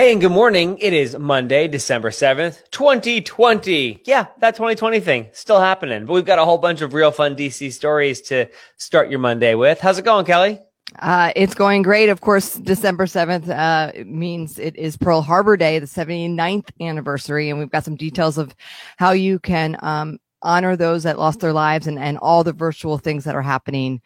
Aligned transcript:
Hey, 0.00 0.12
and 0.12 0.20
good 0.22 0.32
morning. 0.32 0.78
It 0.78 0.94
is 0.94 1.14
Monday, 1.18 1.68
December 1.68 2.08
7th, 2.08 2.70
2020. 2.70 4.00
Yeah, 4.06 4.28
that 4.38 4.54
2020 4.54 4.98
thing 4.98 5.28
still 5.32 5.60
happening, 5.60 6.06
but 6.06 6.14
we've 6.14 6.24
got 6.24 6.38
a 6.38 6.44
whole 6.46 6.56
bunch 6.56 6.80
of 6.80 6.94
real 6.94 7.10
fun 7.10 7.36
DC 7.36 7.70
stories 7.70 8.22
to 8.22 8.48
start 8.78 9.10
your 9.10 9.18
Monday 9.18 9.54
with. 9.54 9.78
How's 9.78 9.98
it 9.98 10.06
going, 10.06 10.24
Kelly? 10.24 10.58
Uh, 11.00 11.34
it's 11.36 11.52
going 11.52 11.82
great. 11.82 12.08
Of 12.08 12.22
course, 12.22 12.54
December 12.54 13.04
7th 13.04 13.50
uh, 13.50 14.04
means 14.06 14.58
it 14.58 14.74
is 14.74 14.96
Pearl 14.96 15.20
Harbor 15.20 15.58
Day, 15.58 15.78
the 15.78 15.84
79th 15.84 16.70
anniversary. 16.80 17.50
And 17.50 17.58
we've 17.58 17.68
got 17.68 17.84
some 17.84 17.96
details 17.96 18.38
of 18.38 18.56
how 18.96 19.10
you 19.10 19.38
can 19.38 19.76
um, 19.82 20.18
honor 20.40 20.76
those 20.76 21.02
that 21.02 21.18
lost 21.18 21.40
their 21.40 21.52
lives 21.52 21.86
and, 21.86 21.98
and 21.98 22.16
all 22.22 22.42
the 22.42 22.54
virtual 22.54 22.96
things 22.96 23.24
that 23.24 23.34
are 23.34 23.42
happening 23.42 24.00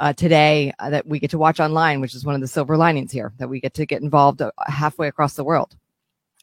uh, 0.00 0.12
today 0.12 0.72
uh, 0.78 0.90
that 0.90 1.06
we 1.06 1.18
get 1.18 1.30
to 1.30 1.38
watch 1.38 1.60
online, 1.60 2.00
which 2.00 2.14
is 2.14 2.24
one 2.24 2.34
of 2.34 2.40
the 2.40 2.48
silver 2.48 2.76
linings 2.76 3.12
here 3.12 3.32
that 3.38 3.48
we 3.48 3.60
get 3.60 3.74
to 3.74 3.86
get 3.86 4.02
involved 4.02 4.42
uh, 4.42 4.50
halfway 4.66 5.08
across 5.08 5.34
the 5.34 5.44
world. 5.44 5.76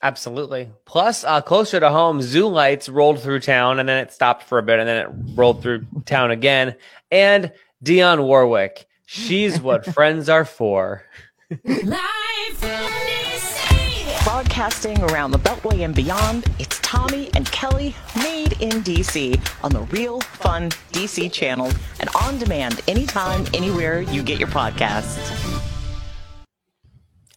Absolutely. 0.01 0.69
Plus, 0.85 1.23
uh, 1.25 1.41
closer 1.41 1.79
to 1.79 1.89
home, 1.89 2.21
zoo 2.21 2.47
lights 2.47 2.87
rolled 2.87 3.21
through 3.21 3.41
town 3.41 3.79
and 3.79 3.89
then 3.89 3.97
it 3.97 4.13
stopped 4.13 4.43
for 4.43 4.57
a 4.57 4.63
bit 4.63 4.79
and 4.79 4.87
then 4.87 4.97
it 4.97 5.09
rolled 5.35 5.61
through 5.61 5.85
town 6.05 6.31
again. 6.31 6.75
And 7.11 7.51
Dionne 7.83 8.23
Warwick, 8.23 8.87
she's 9.05 9.59
what 9.59 9.85
friends 9.93 10.29
are 10.29 10.45
for. 10.45 11.03
Broadcasting 14.39 15.03
around 15.03 15.31
the 15.31 15.37
Beltway 15.37 15.83
and 15.83 15.93
beyond, 15.93 16.45
it's 16.59 16.79
Tommy 16.79 17.29
and 17.35 17.45
Kelly 17.51 17.93
made 18.15 18.53
in 18.61 18.81
DC 18.83 19.37
on 19.65 19.71
the 19.73 19.81
Real 19.81 20.21
Fun 20.21 20.69
DC 20.93 21.29
channel 21.29 21.69
and 21.99 22.09
on 22.15 22.37
demand 22.39 22.79
anytime, 22.87 23.45
anywhere 23.53 23.99
you 23.99 24.23
get 24.23 24.39
your 24.39 24.47
podcasts. 24.47 25.48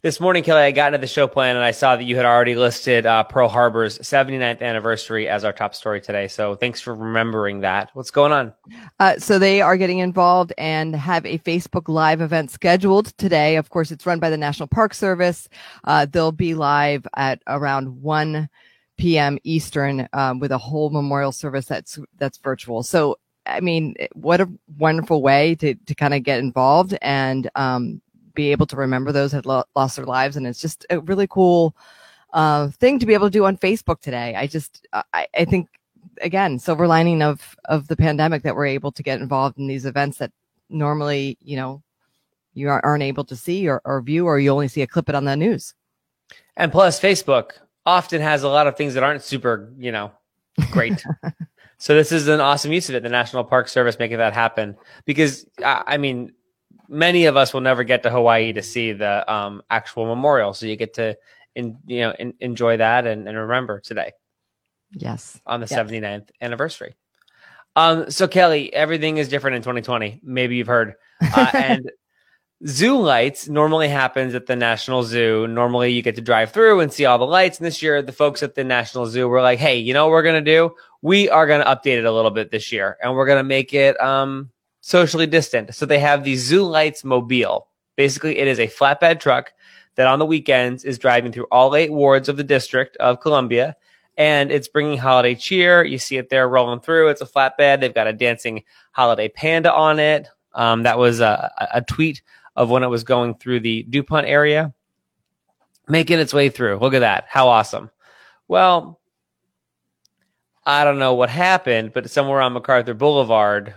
This 0.02 0.18
morning, 0.18 0.42
Kelly, 0.42 0.62
I 0.62 0.72
got 0.72 0.88
into 0.88 0.98
the 0.98 1.06
show 1.06 1.28
plan 1.28 1.54
and 1.54 1.64
I 1.64 1.70
saw 1.70 1.94
that 1.94 2.02
you 2.02 2.16
had 2.16 2.24
already 2.24 2.56
listed 2.56 3.06
uh, 3.06 3.22
Pearl 3.22 3.48
Harbor's 3.48 4.00
79th 4.00 4.60
anniversary 4.60 5.28
as 5.28 5.44
our 5.44 5.52
top 5.52 5.76
story 5.76 6.00
today. 6.00 6.26
So 6.26 6.56
thanks 6.56 6.80
for 6.80 6.92
remembering 6.92 7.60
that. 7.60 7.90
What's 7.92 8.10
going 8.10 8.32
on? 8.32 8.52
Uh, 8.98 9.18
so 9.18 9.38
they 9.38 9.60
are 9.60 9.76
getting 9.76 10.00
involved 10.00 10.52
and 10.58 10.96
have 10.96 11.24
a 11.24 11.38
Facebook 11.38 11.88
Live 11.88 12.20
event 12.20 12.50
scheduled 12.50 13.16
today. 13.16 13.54
Of 13.54 13.70
course, 13.70 13.92
it's 13.92 14.04
run 14.04 14.18
by 14.18 14.28
the 14.28 14.36
National 14.36 14.66
Park 14.66 14.92
Service. 14.92 15.48
Uh, 15.84 16.04
they'll 16.04 16.32
be 16.32 16.54
live 16.56 17.06
at 17.14 17.40
around 17.46 18.02
1 18.02 18.48
p.m. 18.98 19.38
Eastern 19.44 20.08
um, 20.14 20.40
with 20.40 20.50
a 20.50 20.58
whole 20.58 20.90
memorial 20.90 21.30
service 21.30 21.66
that's 21.66 22.00
that's 22.18 22.38
virtual. 22.38 22.82
So 22.82 23.20
I 23.46 23.60
mean, 23.60 23.94
what 24.14 24.40
a 24.40 24.50
wonderful 24.78 25.22
way 25.22 25.54
to 25.56 25.76
to 25.76 25.94
kind 25.94 26.12
of 26.12 26.24
get 26.24 26.40
involved 26.40 26.98
and 27.02 27.48
um, 27.54 28.02
be 28.34 28.52
able 28.52 28.66
to 28.66 28.76
remember 28.76 29.12
those 29.12 29.32
that 29.32 29.46
lo- 29.46 29.64
lost 29.76 29.96
their 29.96 30.06
lives. 30.06 30.36
And 30.36 30.46
it's 30.46 30.60
just 30.60 30.86
a 30.90 31.00
really 31.00 31.26
cool 31.26 31.74
uh, 32.32 32.68
thing 32.68 32.98
to 32.98 33.06
be 33.06 33.14
able 33.14 33.26
to 33.26 33.30
do 33.30 33.44
on 33.44 33.56
Facebook 33.56 34.00
today. 34.00 34.34
I 34.34 34.46
just, 34.46 34.86
I, 34.92 35.26
I 35.36 35.44
think, 35.44 35.68
again, 36.20 36.58
silver 36.58 36.86
lining 36.86 37.22
of 37.22 37.56
of 37.66 37.88
the 37.88 37.96
pandemic 37.96 38.42
that 38.42 38.56
we're 38.56 38.66
able 38.66 38.92
to 38.92 39.02
get 39.02 39.20
involved 39.20 39.58
in 39.58 39.66
these 39.66 39.86
events 39.86 40.18
that 40.18 40.32
normally, 40.68 41.38
you 41.40 41.56
know, 41.56 41.82
you 42.54 42.68
aren't 42.68 43.02
able 43.02 43.24
to 43.24 43.36
see 43.36 43.68
or, 43.68 43.80
or 43.84 44.00
view, 44.02 44.26
or 44.26 44.38
you 44.38 44.50
only 44.50 44.68
see 44.68 44.82
a 44.82 44.86
clip 44.86 45.08
it 45.08 45.14
on 45.14 45.24
the 45.24 45.36
news. 45.36 45.74
And 46.56 46.70
plus, 46.70 47.00
Facebook 47.00 47.52
often 47.86 48.20
has 48.20 48.42
a 48.42 48.48
lot 48.48 48.66
of 48.66 48.76
things 48.76 48.94
that 48.94 49.02
aren't 49.02 49.22
super, 49.22 49.72
you 49.78 49.90
know, 49.90 50.12
great. 50.70 51.02
so 51.78 51.94
this 51.94 52.12
is 52.12 52.28
an 52.28 52.40
awesome 52.40 52.72
use 52.72 52.88
of 52.88 52.94
it. 52.94 53.02
The 53.02 53.08
National 53.08 53.44
Park 53.44 53.68
Service 53.68 53.98
making 53.98 54.18
that 54.18 54.34
happen 54.34 54.76
because, 55.04 55.46
I 55.64 55.96
mean, 55.96 56.32
many 56.92 57.24
of 57.24 57.36
us 57.36 57.52
will 57.52 57.62
never 57.62 57.82
get 57.82 58.02
to 58.04 58.10
Hawaii 58.10 58.52
to 58.52 58.62
see 58.62 58.92
the 58.92 59.30
um, 59.32 59.62
actual 59.70 60.06
memorial. 60.06 60.52
So 60.52 60.66
you 60.66 60.76
get 60.76 60.94
to, 60.94 61.16
in, 61.56 61.78
you 61.86 62.02
know, 62.02 62.14
in, 62.18 62.34
enjoy 62.40 62.76
that 62.76 63.06
and, 63.06 63.26
and, 63.26 63.36
remember 63.36 63.80
today. 63.80 64.12
Yes. 64.92 65.40
On 65.46 65.60
the 65.60 65.66
yes. 65.68 65.78
79th 65.78 66.28
anniversary. 66.40 66.94
Um, 67.74 68.10
so 68.10 68.28
Kelly, 68.28 68.72
everything 68.74 69.16
is 69.16 69.28
different 69.28 69.56
in 69.56 69.62
2020. 69.62 70.20
Maybe 70.22 70.56
you've 70.56 70.66
heard. 70.66 70.94
Uh, 71.34 71.50
and 71.54 71.90
zoo 72.66 73.00
lights 73.00 73.48
normally 73.48 73.88
happens 73.88 74.34
at 74.34 74.46
the 74.46 74.54
National 74.54 75.02
Zoo. 75.02 75.46
Normally 75.48 75.92
you 75.92 76.02
get 76.02 76.16
to 76.16 76.20
drive 76.20 76.52
through 76.52 76.80
and 76.80 76.92
see 76.92 77.06
all 77.06 77.18
the 77.18 77.24
lights. 77.24 77.58
And 77.58 77.66
this 77.66 77.82
year, 77.82 78.02
the 78.02 78.12
folks 78.12 78.42
at 78.42 78.54
the 78.54 78.64
National 78.64 79.06
Zoo 79.06 79.28
were 79.28 79.40
like, 79.40 79.58
Hey, 79.58 79.78
you 79.78 79.94
know 79.94 80.04
what 80.04 80.12
we're 80.12 80.22
going 80.22 80.44
to 80.44 80.50
do? 80.50 80.74
We 81.00 81.30
are 81.30 81.46
going 81.46 81.64
to 81.64 81.66
update 81.66 81.98
it 81.98 82.04
a 82.04 82.12
little 82.12 82.30
bit 82.30 82.50
this 82.50 82.70
year 82.70 82.98
and 83.02 83.14
we're 83.14 83.26
going 83.26 83.40
to 83.40 83.44
make 83.44 83.72
it, 83.72 83.98
um, 84.00 84.51
socially 84.82 85.26
distant. 85.26 85.74
So 85.74 85.86
they 85.86 86.00
have 86.00 86.24
the 86.24 86.36
Zoo 86.36 86.64
Lights 86.64 87.04
Mobile. 87.04 87.68
Basically, 87.96 88.38
it 88.38 88.48
is 88.48 88.58
a 88.58 88.66
flatbed 88.66 89.20
truck 89.20 89.52
that 89.94 90.06
on 90.06 90.18
the 90.18 90.26
weekends 90.26 90.84
is 90.84 90.98
driving 90.98 91.32
through 91.32 91.46
all 91.50 91.74
eight 91.74 91.92
wards 91.92 92.28
of 92.28 92.36
the 92.36 92.44
District 92.44 92.96
of 92.98 93.20
Columbia. 93.20 93.76
And 94.18 94.50
it's 94.52 94.68
bringing 94.68 94.98
holiday 94.98 95.34
cheer. 95.34 95.82
You 95.84 95.96
see 95.98 96.18
it 96.18 96.28
there 96.28 96.48
rolling 96.48 96.80
through. 96.80 97.08
It's 97.08 97.22
a 97.22 97.26
flatbed. 97.26 97.80
They've 97.80 97.94
got 97.94 98.06
a 98.06 98.12
dancing 98.12 98.64
holiday 98.90 99.28
panda 99.28 99.72
on 99.72 99.98
it. 99.98 100.28
Um, 100.52 100.82
that 100.82 100.98
was 100.98 101.20
a, 101.20 101.50
a 101.72 101.80
tweet 101.80 102.20
of 102.56 102.68
when 102.68 102.82
it 102.82 102.88
was 102.88 103.04
going 103.04 103.36
through 103.36 103.60
the 103.60 103.84
DuPont 103.84 104.26
area, 104.26 104.74
making 105.88 106.18
its 106.18 106.34
way 106.34 106.50
through. 106.50 106.78
Look 106.78 106.92
at 106.92 107.00
that. 107.00 107.24
How 107.28 107.48
awesome. 107.48 107.90
Well, 108.48 109.00
I 110.66 110.84
don't 110.84 110.98
know 110.98 111.14
what 111.14 111.30
happened, 111.30 111.92
but 111.92 112.10
somewhere 112.10 112.42
on 112.42 112.52
MacArthur 112.52 112.94
Boulevard, 112.94 113.74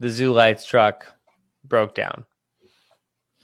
the 0.00 0.08
Zoo 0.08 0.32
Lights 0.32 0.66
truck 0.66 1.06
broke 1.64 1.94
down. 1.94 2.24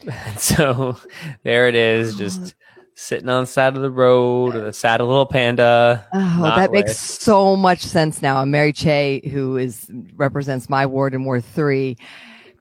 And 0.06 0.38
so 0.38 0.98
there 1.42 1.68
it 1.68 1.74
is, 1.74 2.16
just 2.16 2.54
sitting 2.96 3.28
on 3.30 3.44
the 3.44 3.46
side 3.46 3.76
of 3.76 3.82
the 3.82 3.90
road 3.90 4.54
with 4.54 4.66
a 4.66 4.72
sad 4.72 5.00
little 5.00 5.24
panda. 5.24 6.06
Oh, 6.12 6.42
that 6.42 6.70
makes 6.70 6.98
so 6.98 7.56
much 7.56 7.80
sense 7.80 8.20
now. 8.20 8.42
And 8.42 8.50
Mary 8.50 8.72
Cheh, 8.74 9.20
who 9.30 9.56
is 9.56 9.90
represents 10.16 10.68
my 10.68 10.84
ward 10.84 11.14
in 11.14 11.24
Ward 11.24 11.44
Three, 11.44 11.96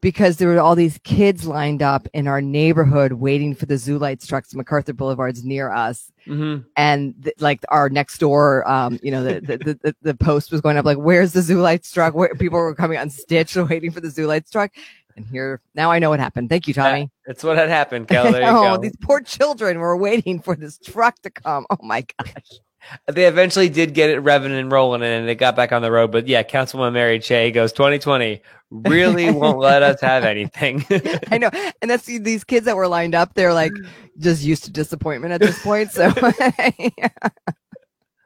because 0.06 0.38
there 0.38 0.50
were 0.50 0.60
all 0.60 0.76
these 0.76 1.00
kids 1.00 1.48
lined 1.48 1.82
up 1.82 2.08
in 2.14 2.28
our 2.28 2.40
neighborhood 2.40 3.14
waiting 3.14 3.56
for 3.56 3.66
the 3.66 3.76
zoo 3.76 3.98
lights 3.98 4.28
trucks 4.28 4.54
MacArthur 4.54 4.94
Boulevard's 4.94 5.44
near 5.44 5.72
us. 5.72 6.12
Mm-hmm. 6.28 6.62
And 6.78 7.16
th- 7.24 7.34
like 7.40 7.66
our 7.70 7.90
next 7.90 8.20
door, 8.20 8.70
um, 8.70 9.00
you 9.02 9.10
know, 9.10 9.24
the, 9.24 9.42
the, 9.42 9.80
the, 9.82 9.96
the, 10.04 10.14
post 10.14 10.52
was 10.52 10.62
going 10.62 10.78
up 10.78 10.86
like, 10.86 11.00
where's 11.00 11.34
the 11.34 11.42
zoo 11.42 11.60
lights 11.60 11.92
truck? 11.92 12.14
Where 12.14 12.36
people 12.36 12.60
were 12.60 12.76
coming 12.76 13.00
on 13.00 13.10
stitch 13.10 13.56
waiting 13.56 13.90
for 13.90 14.00
the 14.00 14.12
zoo 14.12 14.28
lights 14.28 14.52
truck. 14.52 14.70
And 15.16 15.26
here, 15.26 15.60
now 15.74 15.90
I 15.90 15.98
know 15.98 16.12
what 16.12 16.20
happened. 16.20 16.50
Thank 16.50 16.68
you, 16.68 16.76
Tommy. 16.76 17.10
That's 17.26 17.44
what 17.44 17.58
had 17.58 17.70
happened, 17.70 18.08
Kelly. 18.08 18.42
oh, 18.44 18.78
these 18.78 18.96
poor 18.98 19.22
children 19.22 19.80
were 19.80 19.98
waiting 19.98 20.40
for 20.40 20.56
this 20.56 20.78
truck 20.78 21.20
to 21.24 21.32
come. 21.32 21.66
Oh 21.72 21.80
my 21.82 22.06
gosh. 22.20 22.60
They 23.08 23.26
eventually 23.26 23.70
did 23.70 23.94
get 23.94 24.10
it 24.10 24.24
revving 24.24 24.58
and 24.58 24.72
rolling 24.72 25.02
and 25.02 25.30
it 25.30 25.36
got 25.36 25.56
back 25.56 25.72
on 25.72 25.82
the 25.82 25.92
road. 25.92 26.12
But 26.12 26.28
yeah, 26.28 26.44
Councilwoman 26.44 26.94
Mary 26.94 27.20
Cheh 27.20 27.52
goes 27.52 27.74
2020 27.74 28.42
really 28.72 29.32
won't 29.32 29.60
let 29.60 29.84
us 29.84 30.02
have 30.02 30.24
anything. 30.24 30.86
I 31.32 31.38
know. 31.38 31.50
And 31.82 31.90
that's 31.90 32.06
these 32.06 32.44
kids 32.44 32.66
that 32.66 32.76
were 32.76 32.88
lined 32.88 33.16
up. 33.16 33.34
They're 33.34 33.54
like 33.54 33.74
just 34.18 34.44
used 34.44 34.66
to 34.66 34.72
disappointment 34.72 35.34
at 35.34 35.42
this 35.42 35.62
point. 35.62 35.92
So, 35.92 36.06
yeah. 36.98 37.10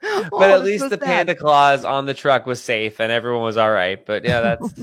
but 0.01 0.29
oh, 0.31 0.43
at 0.43 0.63
least 0.63 0.89
the 0.89 0.97
sad. 0.97 1.01
Panda 1.01 1.35
Claus 1.35 1.83
on 1.85 2.05
the 2.05 2.13
truck 2.13 2.45
was 2.45 2.61
safe 2.61 2.99
and 2.99 3.11
everyone 3.11 3.43
was 3.43 3.57
all 3.57 3.71
right. 3.71 4.03
But 4.03 4.23
yeah, 4.23 4.41
that's 4.41 4.73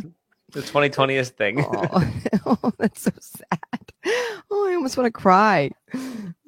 the 0.51 0.61
2020th 0.61 1.31
thing. 1.31 1.65
oh, 1.65 2.13
oh, 2.47 2.73
that's 2.79 3.03
so 3.03 3.13
sad. 3.19 3.93
Oh, 4.51 4.69
I 4.69 4.75
almost 4.75 4.97
want 4.97 5.07
to 5.07 5.11
cry. 5.11 5.71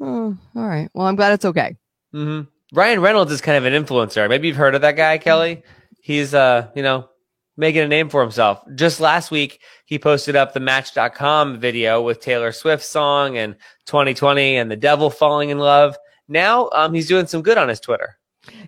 Oh, 0.01 0.37
all 0.55 0.69
right. 0.69 0.89
Well, 0.95 1.07
I'm 1.07 1.17
glad 1.17 1.33
it's 1.33 1.45
okay. 1.45 1.77
Mm-hmm. 2.15 2.49
Ryan 2.73 3.01
Reynolds 3.01 3.33
is 3.33 3.41
kind 3.41 3.57
of 3.57 3.73
an 3.73 3.85
influencer. 3.85 4.29
Maybe 4.29 4.49
you've 4.49 4.57
heard 4.57 4.75
of 4.75 4.83
that 4.83 4.97
guy, 4.97 5.19
Kelly. 5.19 5.63
He's 6.01 6.35
uh, 6.35 6.69
you 6.75 6.83
know, 6.83 7.09
making 7.57 7.81
a 7.83 7.89
name 7.89 8.11
for 8.11 8.21
himself. 8.21 8.61
Just 8.75 9.01
last 9.01 9.31
week, 9.31 9.61
he 9.87 9.99
posted 9.99 10.37
up 10.37 10.53
the 10.53 10.61
Match.com 10.61 11.61
video 11.61 12.03
with 12.03 12.21
Taylor 12.21 12.53
Swift's 12.53 12.89
song 12.89 13.39
and 13.39 13.57
2020 13.87 14.57
and 14.57 14.71
the 14.71 14.77
devil 14.77 15.09
falling 15.09 15.49
in 15.51 15.59
love. 15.59 15.97
Now, 16.29 16.69
um, 16.73 16.93
he's 16.93 17.09
doing 17.09 17.27
some 17.27 17.41
good 17.43 17.57
on 17.57 17.69
his 17.69 17.81
Twitter. 17.81 18.18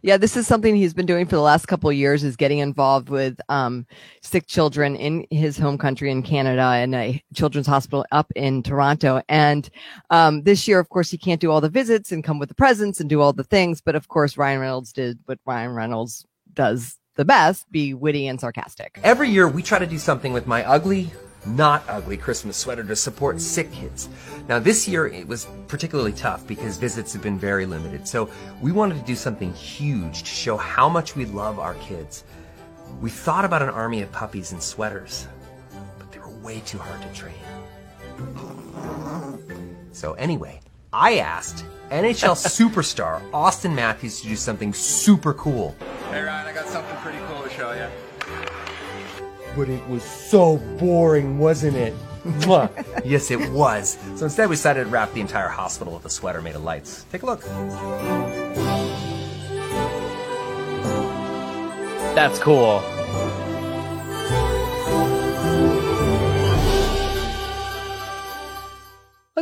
Yeah, 0.03 0.17
this 0.17 0.37
is 0.37 0.47
something 0.47 0.75
he's 0.75 0.95
been 0.95 1.07
doing 1.07 1.27
for 1.27 1.37
the 1.37 1.43
last 1.43 1.67
couple 1.67 1.91
of 1.91 1.97
years 1.97 2.25
is 2.25 2.37
getting 2.37 2.59
involved 2.59 3.09
with 3.09 3.41
um, 3.49 3.87
sick 4.23 4.47
children 4.47 4.97
in 4.97 5.27
his 5.31 5.59
home 5.59 5.79
country 5.79 6.11
in 6.11 6.23
Canada 6.23 6.63
and 6.63 6.95
a 6.95 7.23
children's 7.35 7.67
hospital 7.67 8.05
up 8.13 8.31
in 8.37 8.63
Toronto. 8.63 9.23
And 9.29 9.69
um, 10.11 10.43
this 10.43 10.67
year, 10.67 10.79
of 10.79 10.89
course, 10.89 11.11
he 11.11 11.19
can't 11.19 11.41
do 11.41 11.51
all 11.51 11.61
the 11.61 11.69
visits 11.69 12.13
and 12.13 12.25
come 12.25 12.39
with 12.39 12.49
the 12.49 12.55
presents 12.55 13.01
and 13.01 13.09
do 13.09 13.21
all 13.21 13.33
the 13.33 13.45
things. 13.45 13.81
But 13.81 13.95
of 13.95 14.09
course, 14.09 14.37
Ryan 14.37 14.61
Reynolds 14.61 14.93
did 14.93 15.19
what 15.27 15.39
Ryan 15.47 15.73
Reynolds 15.73 16.27
does 16.55 16.99
the 17.17 17.25
best, 17.25 17.71
be 17.71 17.93
witty 17.93 18.27
and 18.27 18.41
sarcastic. 18.41 18.99
Every 19.03 19.29
year, 19.29 19.47
we 19.49 19.63
try 19.63 19.79
to 19.79 19.87
do 19.87 19.99
something 19.99 20.33
with 20.33 20.47
my 20.47 20.65
ugly 20.65 21.11
not 21.47 21.83
ugly 21.89 22.17
Christmas 22.17 22.57
sweater 22.57 22.85
to 22.85 22.97
support 22.97 23.41
sick 23.41 23.73
kids. 23.73 24.09
Now, 24.49 24.59
this 24.59 24.87
year 24.87 25.07
it 25.07 25.27
was 25.27 25.47
particularly 25.69 26.13
tough 26.13 26.47
because 26.47 26.77
visits 26.77 27.13
have 27.13 27.23
been 27.23 27.39
very 27.39 27.67
limited. 27.67 28.07
So 28.07 28.31
we 28.61 28.73
wanted 28.73 28.99
to 28.99 29.05
do 29.05 29.15
something 29.15 29.53
huge 29.55 30.21
to 30.21 30.29
show 30.29 30.57
how 30.57 30.89
much 30.89 31.17
we 31.17 31.25
love 31.27 31.59
our 31.59 31.75
kids. 31.75 32.25
We 33.01 33.11
thought 33.11 33.45
about 33.45 33.63
an 33.63 33.71
army 33.71 34.03
of 34.03 34.13
puppies 34.13 34.53
and 34.53 34.63
sweaters, 34.63 35.27
but 35.99 36.11
they 36.13 36.19
were 36.19 36.29
way 36.29 36.61
too 36.61 36.79
hard 36.79 37.01
to 37.03 37.09
train. 37.15 37.35
So 39.93 40.13
anyway, 40.15 40.61
I 40.93 41.19
asked 41.19 41.65
NHL 41.91 42.37
superstar 42.71 43.29
Auston 43.31 43.75
Matthews 43.75 44.21
to 44.21 44.29
do 44.29 44.37
something 44.37 44.73
super 44.73 45.35
cool. 45.35 45.75
Hey 46.11 46.23
Ryan, 46.23 46.49
I 46.49 46.53
got 46.53 46.67
something 46.67 46.97
pretty 46.97 47.19
cool 47.29 47.43
to 47.43 47.51
show 47.51 47.73
you. 47.73 47.87
But 49.57 49.69
it 49.69 49.87
was 49.89 50.03
so 50.05 50.59
boring, 50.79 51.39
wasn't 51.39 51.77
it? 51.77 51.95
yes, 53.05 53.31
it 53.31 53.51
was. 53.51 53.99
So 54.17 54.25
instead, 54.27 54.49
we 54.49 54.55
decided 54.55 54.85
to 54.85 54.91
wrap 54.91 55.13
the 55.13 55.21
entire 55.21 55.49
hospital 55.49 55.95
with 55.95 56.05
a 56.05 56.11
sweater 56.11 56.43
made 56.43 56.55
of 56.55 56.63
lights. 56.63 57.05
Take 57.11 57.23
a 57.23 57.27
look. 57.27 57.41
That's 62.15 62.39
cool. 62.39 62.83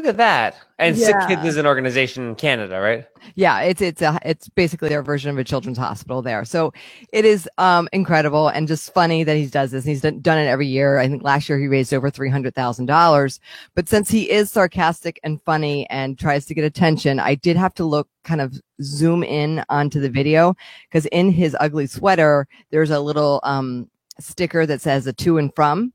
At 0.09 0.19
that. 0.19 0.57
And 0.79 0.99
Sick 0.99 1.21
Kids 1.21 1.45
is 1.45 1.57
an 1.59 1.67
organization 1.67 2.29
in 2.29 2.35
Canada, 2.37 2.81
right? 2.81 3.07
Yeah, 3.37 3.61
it's 3.63 3.81
it's 3.83 4.03
a 4.03 4.19
it's 4.25 4.49
basically 4.51 4.95
our 4.95 5.03
version 5.03 5.31
of 5.31 5.39
a 5.39 5.45
children's 5.45 5.79
hospital 5.79 6.23
there. 6.23 6.45
So 6.45 6.73
it 7.13 7.25
is 7.25 7.49
um 7.59 7.89
incredible 7.93 8.49
and 8.49 8.69
just 8.69 8.93
funny 8.95 9.25
that 9.25 9.37
he 9.37 9.47
does 9.47 9.73
this. 9.73 9.85
He's 9.85 10.03
done, 10.03 10.21
done 10.21 10.39
it 10.39 10.47
every 10.49 10.67
year. 10.69 10.99
I 10.99 11.09
think 11.09 11.23
last 11.23 11.49
year 11.49 11.59
he 11.59 11.69
raised 11.69 11.95
over 11.95 12.11
three 12.11 12.31
hundred 12.31 12.55
thousand 12.55 12.87
dollars. 12.87 13.41
But 13.75 13.89
since 13.89 14.11
he 14.11 14.31
is 14.31 14.51
sarcastic 14.53 15.21
and 15.25 15.43
funny 15.43 15.89
and 15.91 16.19
tries 16.19 16.47
to 16.47 16.55
get 16.55 16.65
attention, 16.65 17.21
I 17.21 17.37
did 17.37 17.57
have 17.57 17.75
to 17.75 17.85
look 17.85 18.09
kind 18.25 18.41
of 18.41 18.61
zoom 18.83 19.25
in 19.25 19.65
onto 19.71 20.01
the 20.01 20.11
video 20.11 20.57
because 20.89 21.07
in 21.07 21.31
his 21.33 21.57
ugly 21.61 21.87
sweater 21.87 22.49
there's 22.71 22.91
a 22.91 23.01
little 23.01 23.41
um 23.45 23.89
sticker 24.21 24.67
that 24.67 24.81
says 24.83 25.07
a 25.07 25.13
to 25.15 25.39
and 25.39 25.55
from, 25.55 25.93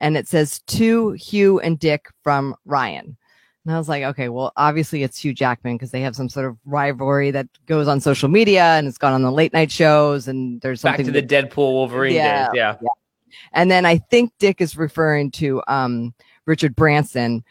and 0.00 0.16
it 0.16 0.28
says 0.28 0.60
to 0.68 1.12
Hugh 1.12 1.60
and 1.60 1.78
Dick 1.78 2.06
from 2.22 2.54
Ryan. 2.66 3.16
And 3.64 3.74
I 3.74 3.78
was 3.78 3.88
like, 3.88 4.02
okay, 4.04 4.28
well, 4.28 4.52
obviously 4.56 5.02
it's 5.02 5.18
Hugh 5.18 5.34
Jackman 5.34 5.76
because 5.76 5.90
they 5.90 6.00
have 6.00 6.16
some 6.16 6.28
sort 6.28 6.46
of 6.46 6.56
rivalry 6.64 7.30
that 7.32 7.46
goes 7.66 7.86
on 7.86 8.00
social 8.00 8.28
media 8.28 8.62
and 8.62 8.86
it's 8.86 8.96
gone 8.98 9.12
on 9.12 9.22
the 9.22 9.32
late 9.32 9.52
night 9.52 9.70
shows 9.70 10.26
and 10.28 10.60
there's 10.62 10.80
something 10.80 11.04
Back 11.06 11.12
to 11.12 11.20
the 11.20 11.26
Deadpool 11.26 11.72
Wolverine 11.72 12.14
Yeah, 12.14 12.46
days. 12.46 12.54
Yeah. 12.54 12.88
and 13.52 13.70
then 13.70 13.84
I 13.84 13.98
think 13.98 14.32
Dick 14.38 14.60
is 14.60 14.76
referring 14.76 15.30
to 15.32 15.62
um 15.68 16.14
Richard 16.46 16.74
Branson. 16.76 17.44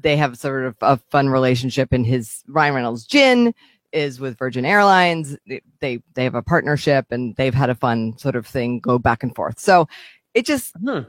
They 0.00 0.16
have 0.16 0.38
sort 0.38 0.64
of 0.64 0.76
a 0.80 0.96
fun 0.96 1.28
relationship 1.28 1.92
and 1.92 2.06
his 2.06 2.44
Ryan 2.46 2.74
Reynolds 2.74 3.04
gin 3.06 3.52
is 3.92 4.20
with 4.20 4.38
Virgin 4.38 4.64
Airlines. 4.64 5.36
They 5.48 5.60
they, 5.80 5.98
they 6.14 6.24
have 6.24 6.34
a 6.36 6.42
partnership 6.42 7.06
and 7.10 7.34
they've 7.36 7.54
had 7.54 7.70
a 7.70 7.74
fun 7.74 8.16
sort 8.18 8.36
of 8.36 8.46
thing 8.46 8.78
go 8.80 8.98
back 8.98 9.22
and 9.24 9.34
forth. 9.34 9.58
So 9.58 9.88
it 10.34 10.46
just 10.46 10.72
Hmm. 10.76 11.00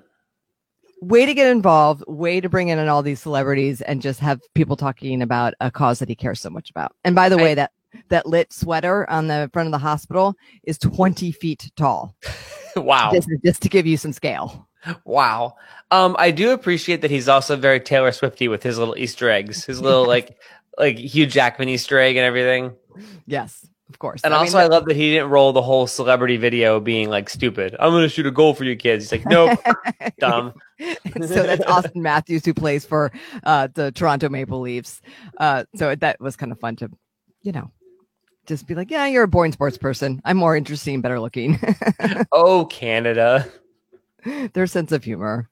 Way 1.01 1.25
to 1.25 1.33
get 1.33 1.51
involved, 1.51 2.03
way 2.07 2.42
to 2.42 2.50
bring 2.50 2.69
in 2.69 2.80
all 2.88 3.03
these 3.03 3.21
celebrities 3.21 3.81
and 3.81 4.01
just 4.01 4.19
have 4.19 4.42
people 4.53 4.75
talking 4.75 5.21
about 5.21 5.53
a 5.59 5.69
cause 5.71 6.00
that 6.00 6.09
he 6.09 6.15
cares 6.15 6.39
so 6.42 6.50
much 6.50 6.69
about. 6.69 6.95
And 7.03 7.15
by 7.15 7.30
the 7.30 7.38
way, 7.38 7.51
I- 7.51 7.56
that 7.56 7.71
that 8.09 8.25
lit 8.25 8.51
sweater 8.51 9.09
on 9.09 9.27
the 9.27 9.50
front 9.53 9.68
of 9.68 9.71
the 9.71 9.77
hospital 9.77 10.36
is 10.63 10.77
20 10.77 11.31
feet 11.31 11.71
tall. 11.77 12.15
wow. 12.75 13.12
Just, 13.13 13.30
just 13.44 13.62
to 13.62 13.69
give 13.69 13.86
you 13.86 13.95
some 13.97 14.12
scale. 14.12 14.68
Wow. 15.06 15.56
Um, 15.92 16.15
I 16.19 16.31
do 16.31 16.51
appreciate 16.51 17.01
that 17.01 17.12
he's 17.12 17.30
also 17.30 17.56
very 17.56 17.80
Taylor 17.80 18.12
Swifty 18.12 18.47
with 18.47 18.63
his 18.63 18.77
little 18.77 18.97
Easter 18.97 19.30
eggs, 19.30 19.65
his 19.65 19.81
little 19.81 20.06
like 20.07 20.38
like 20.77 20.97
Hugh 20.97 21.25
Jackman 21.25 21.69
Easter 21.69 22.00
egg 22.00 22.18
and 22.18 22.25
everything. 22.25 22.75
Yes, 23.25 23.65
of 23.89 23.99
course. 23.99 24.21
And 24.23 24.33
I 24.33 24.37
mean, 24.37 24.47
also, 24.47 24.57
I 24.57 24.67
love 24.67 24.85
that 24.85 24.95
he 24.95 25.11
didn't 25.11 25.29
roll 25.29 25.53
the 25.53 25.61
whole 25.61 25.85
celebrity 25.85 26.37
video 26.37 26.79
being 26.79 27.09
like 27.09 27.29
stupid. 27.29 27.75
I'm 27.79 27.91
gonna 27.91 28.09
shoot 28.09 28.25
a 28.25 28.31
goal 28.31 28.53
for 28.53 28.63
you 28.63 28.75
kids. 28.75 29.05
He's 29.05 29.11
like, 29.11 29.25
nope, 29.27 29.59
dumb. 30.19 30.53
so 30.79 31.43
that's 31.43 31.63
Auston 31.65 32.01
Matthews 32.01 32.45
who 32.45 32.53
plays 32.53 32.83
for 32.85 33.11
uh, 33.43 33.67
the 33.73 33.91
Toronto 33.91 34.29
Maple 34.29 34.59
Leafs. 34.59 35.01
Uh, 35.37 35.65
so 35.75 35.93
that 35.95 36.19
was 36.19 36.35
kind 36.35 36.51
of 36.51 36.59
fun 36.59 36.75
to, 36.77 36.89
you 37.43 37.51
know, 37.51 37.71
just 38.47 38.67
be 38.67 38.73
like, 38.73 38.89
yeah, 38.89 39.05
you're 39.05 39.23
a 39.23 39.27
boring 39.27 39.51
sports 39.51 39.77
person. 39.77 40.21
I'm 40.25 40.37
more 40.37 40.55
interesting, 40.55 41.01
better 41.01 41.19
looking. 41.19 41.59
Oh, 42.31 42.65
Canada. 42.65 43.47
Their 44.53 44.67
sense 44.67 44.91
of 44.91 45.03
humor. 45.03 45.49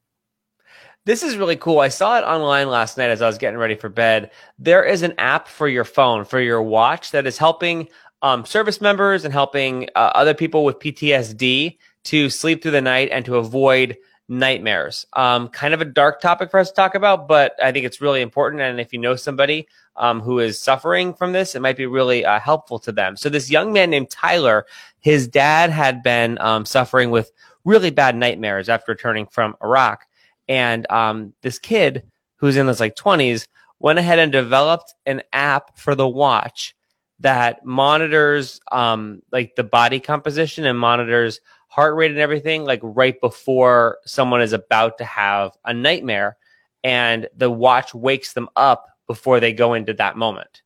This 1.06 1.21
is 1.21 1.35
really 1.35 1.57
cool. 1.57 1.80
I 1.80 1.89
saw 1.89 2.18
it 2.18 2.21
online 2.21 2.69
last 2.69 2.97
night 2.97 3.09
as 3.09 3.21
I 3.21 3.27
was 3.27 3.38
getting 3.38 3.59
ready 3.59 3.75
for 3.75 3.89
bed. 3.89 4.31
There 4.57 4.85
is 4.85 5.01
an 5.01 5.13
app 5.18 5.50
for 5.50 5.68
your 5.68 5.83
phone, 5.83 6.24
for 6.24 6.39
your 6.39 6.62
watch, 6.62 7.12
that 7.12 7.27
is 7.27 7.38
helping 7.38 7.89
um, 8.24 8.46
service 8.46 8.81
members 8.81 9.25
and 9.25 9.34
helping 9.34 9.90
uh, 9.96 10.12
other 10.16 10.34
people 10.34 10.64
with 10.64 10.80
PTSD 10.80 11.78
to 12.06 12.30
sleep 12.30 12.62
through 12.62 12.72
the 12.72 12.81
night 12.81 13.10
and 13.12 13.25
to 13.25 13.36
avoid 13.36 13.98
nightmares. 14.30 15.06
Um, 15.14 15.50
kind 15.50 15.74
of 15.74 15.81
a 15.81 15.86
dark 15.86 16.22
topic 16.22 16.50
for 16.50 16.60
us 16.60 16.70
to 16.70 16.75
talk 16.75 16.96
about, 16.96 17.28
but 17.28 17.54
I 17.62 17.74
think 17.74 17.86
it's 17.86 18.02
really 18.02 18.22
important. 18.22 18.62
And 18.62 18.80
if 18.80 18.94
you 18.94 19.00
know 19.00 19.18
somebody 19.18 19.68
um, 19.98 20.22
who 20.22 20.40
is 20.40 20.60
suffering 20.60 21.14
from 21.14 21.34
this, 21.34 21.54
it 21.54 21.62
might 21.62 21.75
be 21.75 21.86
really 21.86 22.25
uh, 22.25 22.40
helpful 22.40 22.80
to 22.80 22.92
them. 22.94 23.18
So, 23.18 23.30
this 23.30 23.52
young 23.52 23.74
man 23.74 23.90
named 23.90 24.10
Tyler, 24.10 24.66
his 25.02 25.28
dad 25.28 25.69
had 25.69 26.02
been 26.02 26.40
um, 26.40 26.66
suffering 26.66 27.12
with 27.12 27.31
really 27.66 27.92
bad 27.92 28.16
nightmares 28.16 28.69
after 28.69 28.94
returning 28.94 29.28
from 29.28 29.56
Iraq. 29.62 30.08
And 30.48 30.90
um, 30.92 31.34
this 31.42 31.60
kid 31.60 32.04
who's 32.38 32.58
in 32.58 32.68
his 32.68 32.80
like 32.80 32.96
20s 32.96 33.48
went 33.80 34.00
ahead 34.00 34.19
and 34.19 34.31
developed 34.31 34.94
an 35.06 35.22
app 35.34 35.78
for 35.78 35.94
the 35.94 36.08
watch 36.08 36.74
that 37.19 37.63
monitors 37.65 38.60
um, 38.71 39.21
like 39.31 39.56
the 39.56 39.63
body 39.63 40.00
composition 40.00 40.65
and 40.65 40.77
monitors 40.77 41.39
heart 41.68 41.95
rate 41.95 42.12
and 42.12 42.19
everything 42.19 42.65
like 42.65 42.80
right 42.83 43.19
before 43.21 43.98
someone 44.06 44.42
is 44.42 44.54
about 44.54 44.98
to 44.98 45.06
have 45.06 45.51
a 45.65 45.74
nightmare 45.74 46.38
and 46.83 47.27
the 47.36 47.50
watch 47.50 47.94
wakes 47.94 48.33
them 48.33 48.50
up 48.56 48.88
before 49.07 49.39
they 49.39 49.54
go 49.54 49.74
into 49.74 49.94
that 49.94 50.18
moment 50.18 50.62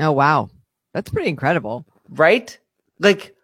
Oh, 0.00 0.10
wow. 0.12 0.50
That's 0.92 1.10
pretty 1.10 1.28
incredible. 1.28 1.84
right 2.10 2.56
like 3.00 3.34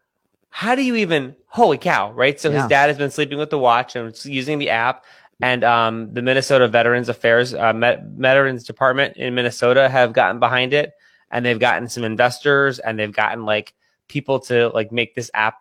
how 0.50 0.74
do 0.74 0.82
you 0.82 0.96
even 0.96 1.34
holy 1.46 1.78
cow 1.78 2.12
right 2.12 2.38
so 2.40 2.50
Yeah. 2.50 2.60
his 2.62 2.68
dad 2.68 2.88
has 2.88 2.98
been 2.98 3.10
sleeping 3.10 3.38
with 3.38 3.50
the 3.50 3.58
watch 3.58 3.96
and 3.96 4.24
using 4.24 4.58
the 4.58 4.70
app 4.70 5.04
and 5.42 5.64
um, 5.64 6.12
the 6.14 6.22
minnesota 6.22 6.68
veterans 6.68 7.08
affairs 7.08 7.54
uh, 7.54 7.72
Met- 7.72 8.02
veterans 8.04 8.64
department 8.64 9.16
in 9.16 9.34
minnesota 9.34 9.88
have 9.88 10.12
gotten 10.12 10.38
behind 10.38 10.72
it 10.72 10.92
and 11.30 11.44
they've 11.44 11.58
gotten 11.58 11.88
some 11.88 12.04
investors 12.04 12.78
and 12.78 12.98
they've 12.98 13.12
gotten 13.12 13.44
like 13.44 13.74
people 14.08 14.40
to 14.40 14.68
like 14.70 14.90
make 14.92 15.14
this 15.14 15.30
app 15.34 15.56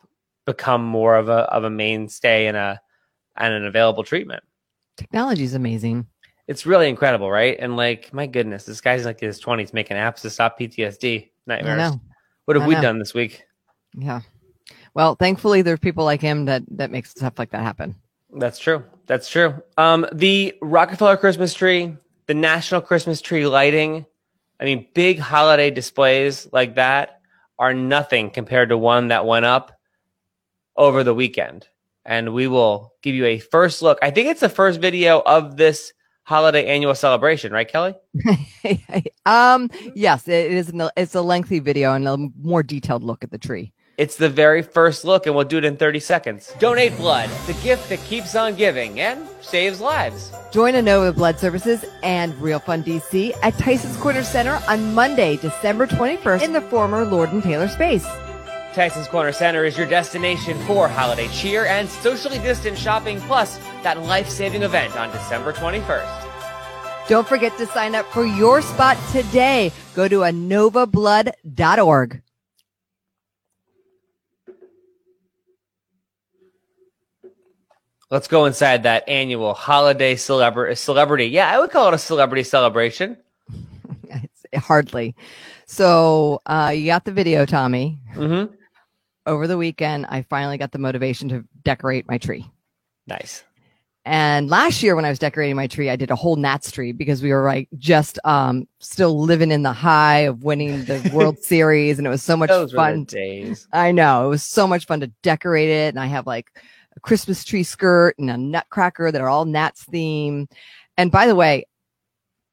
become 0.45 0.83
more 0.83 1.15
of 1.15 1.29
a 1.29 1.41
of 1.53 1.63
a 1.63 1.69
mainstay 1.69 2.47
and 2.47 2.57
a 2.57 2.81
and 3.37 3.53
an 3.53 3.65
available 3.65 4.03
treatment 4.03 4.43
Technology 4.97 5.43
is 5.43 5.53
amazing. 5.53 6.07
it's 6.47 6.65
really 6.65 6.89
incredible 6.89 7.29
right 7.31 7.55
and 7.59 7.77
like 7.77 8.11
my 8.13 8.25
goodness 8.27 8.65
this 8.65 8.81
guy's 8.81 9.05
like 9.05 9.21
in 9.21 9.27
his 9.27 9.39
20s 9.41 9.73
making 9.73 9.95
apps 9.97 10.21
to 10.21 10.29
stop 10.29 10.59
ptsd 10.59 11.29
nightmares 11.45 11.93
what 12.45 12.55
have 12.57 12.63
I 12.63 12.67
we 12.67 12.73
know. 12.75 12.81
done 12.81 12.99
this 12.99 13.13
week 13.13 13.43
Yeah. 13.95 14.21
Well, 14.95 15.15
thankfully, 15.15 15.61
there's 15.61 15.79
people 15.79 16.03
like 16.03 16.19
him 16.21 16.45
that 16.45 16.63
that 16.71 16.89
makes 16.91 17.11
stuff 17.11 17.37
like 17.37 17.51
that 17.51 17.61
happen. 17.61 17.95
That's 18.35 18.57
true. 18.59 18.83
That's 19.05 19.29
true. 19.29 19.53
Um, 19.77 20.07
the 20.11 20.55
Rockefeller 20.61 21.15
Christmas 21.15 21.53
tree, 21.53 21.95
the 22.25 22.33
national 22.33 22.81
Christmas 22.81 23.21
tree 23.21 23.45
lighting, 23.47 24.05
I 24.59 24.65
mean, 24.65 24.87
big 24.93 25.19
holiday 25.19 25.71
displays 25.71 26.47
like 26.51 26.75
that 26.75 27.21
are 27.57 27.73
nothing 27.73 28.29
compared 28.29 28.69
to 28.69 28.77
one 28.77 29.09
that 29.09 29.25
went 29.25 29.45
up 29.45 29.71
over 30.75 31.03
the 31.03 31.13
weekend. 31.13 31.67
And 32.05 32.33
we 32.33 32.47
will 32.47 32.93
give 33.01 33.15
you 33.15 33.25
a 33.25 33.39
first 33.39 33.81
look. 33.81 33.99
I 34.01 34.11
think 34.11 34.29
it's 34.29 34.39
the 34.39 34.49
first 34.49 34.79
video 34.79 35.21
of 35.25 35.57
this 35.57 35.93
holiday 36.23 36.65
annual 36.67 36.95
celebration, 36.95 37.51
right, 37.51 37.67
Kelly? 37.67 37.95
um, 39.25 39.69
yes, 39.95 40.27
it 40.27 40.51
is. 40.51 40.71
It's 40.95 41.15
a 41.15 41.21
lengthy 41.21 41.59
video 41.59 41.93
and 41.93 42.07
a 42.07 42.17
more 42.41 42.63
detailed 42.63 43.03
look 43.03 43.23
at 43.23 43.31
the 43.31 43.37
tree. 43.37 43.73
It's 43.99 44.15
the 44.15 44.29
very 44.29 44.61
first 44.61 45.03
look, 45.03 45.25
and 45.25 45.35
we'll 45.35 45.43
do 45.43 45.57
it 45.57 45.65
in 45.65 45.75
30 45.75 45.99
seconds. 45.99 46.53
Donate 46.57 46.95
blood, 46.95 47.29
the 47.47 47.53
gift 47.55 47.89
that 47.89 47.99
keeps 48.05 48.33
on 48.33 48.55
giving 48.55 49.01
and 49.01 49.27
saves 49.41 49.81
lives. 49.81 50.31
Join 50.53 50.75
Inova 50.75 51.13
Blood 51.13 51.37
Services 51.37 51.83
and 52.01 52.33
Real 52.41 52.59
Fun 52.59 52.81
DC 52.81 53.37
at 53.43 53.57
Tyson's 53.57 53.97
Corner 53.97 54.23
Center 54.23 54.61
on 54.69 54.95
Monday, 54.95 55.35
December 55.35 55.85
21st 55.85 56.43
in 56.43 56.53
the 56.53 56.61
former 56.61 57.03
Lord 57.03 57.33
and 57.33 57.43
Taylor 57.43 57.67
space. 57.67 58.05
Tyson's 58.73 59.09
Corner 59.09 59.33
Center 59.33 59.65
is 59.65 59.77
your 59.77 59.85
destination 59.85 60.57
for 60.59 60.87
holiday 60.87 61.27
cheer 61.27 61.65
and 61.65 61.89
socially 61.89 62.39
distant 62.39 62.77
shopping, 62.77 63.19
plus 63.27 63.57
that 63.83 64.01
life 64.03 64.29
saving 64.29 64.63
event 64.63 64.95
on 64.95 65.11
December 65.11 65.51
21st. 65.51 66.25
Don't 67.09 67.27
forget 67.27 67.57
to 67.57 67.65
sign 67.65 67.95
up 67.95 68.05
for 68.13 68.25
your 68.25 68.61
spot 68.61 68.97
today. 69.11 69.73
Go 69.93 70.07
to 70.07 70.19
inovablood.org. 70.19 72.21
Let's 78.11 78.27
go 78.27 78.45
inside 78.45 78.83
that 78.83 79.07
annual 79.07 79.53
holiday 79.53 80.15
celebra- 80.15 80.75
celebrity. 80.77 81.27
Yeah, 81.27 81.49
I 81.51 81.59
would 81.59 81.69
call 81.69 81.89
it 81.89 81.93
a 81.93 81.99
celebrity 81.99 82.43
celebration. 82.43 83.17
Hardly. 84.55 85.15
So, 85.67 86.41
uh, 86.47 86.73
you 86.75 86.87
got 86.87 87.05
the 87.05 87.11
video, 87.11 87.45
Tommy. 87.45 87.99
Mm-hmm. 88.15 88.51
Over 89.27 89.45
the 89.45 89.57
weekend, 89.57 90.07
I 90.09 90.23
finally 90.23 90.57
got 90.57 90.71
the 90.71 90.79
motivation 90.79 91.29
to 91.29 91.45
decorate 91.63 92.07
my 92.07 92.17
tree. 92.17 92.49
Nice. 93.05 93.43
And 94.05 94.49
last 94.49 94.81
year 94.81 94.95
when 94.95 95.05
I 95.05 95.09
was 95.09 95.19
decorating 95.19 95.55
my 95.55 95.67
tree, 95.67 95.91
I 95.91 95.95
did 95.95 96.09
a 96.09 96.15
whole 96.15 96.35
Nats 96.35 96.71
tree 96.71 96.93
because 96.93 97.21
we 97.21 97.31
were 97.31 97.43
like 97.45 97.67
just 97.77 98.17
um 98.23 98.67
still 98.79 99.19
living 99.19 99.51
in 99.51 99.61
the 99.61 99.73
high 99.73 100.19
of 100.21 100.43
winning 100.43 100.85
the 100.85 101.11
World 101.13 101.37
Series 101.43 101.99
and 101.99 102.07
it 102.07 102.09
was 102.09 102.23
so 102.23 102.35
much 102.35 102.49
Those 102.49 102.71
fun. 102.73 103.03
days. 103.03 103.67
I 103.71 103.91
know. 103.91 104.25
It 104.25 104.29
was 104.29 104.43
so 104.43 104.65
much 104.65 104.87
fun 104.87 105.01
to 105.01 105.07
decorate 105.21 105.69
it. 105.69 105.89
And 105.93 105.99
I 105.99 106.07
have 106.07 106.25
like 106.25 106.49
a 106.99 107.07
Christmas 107.07 107.45
tree 107.45 107.63
skirt 107.63 108.15
and 108.19 108.29
a 108.29 108.37
nutcracker 108.37 109.11
that 109.11 109.21
are 109.21 109.29
all 109.29 109.45
Nats 109.45 109.83
theme. 109.85 110.47
And 110.97 111.11
by 111.11 111.27
the 111.27 111.35
way, 111.35 111.65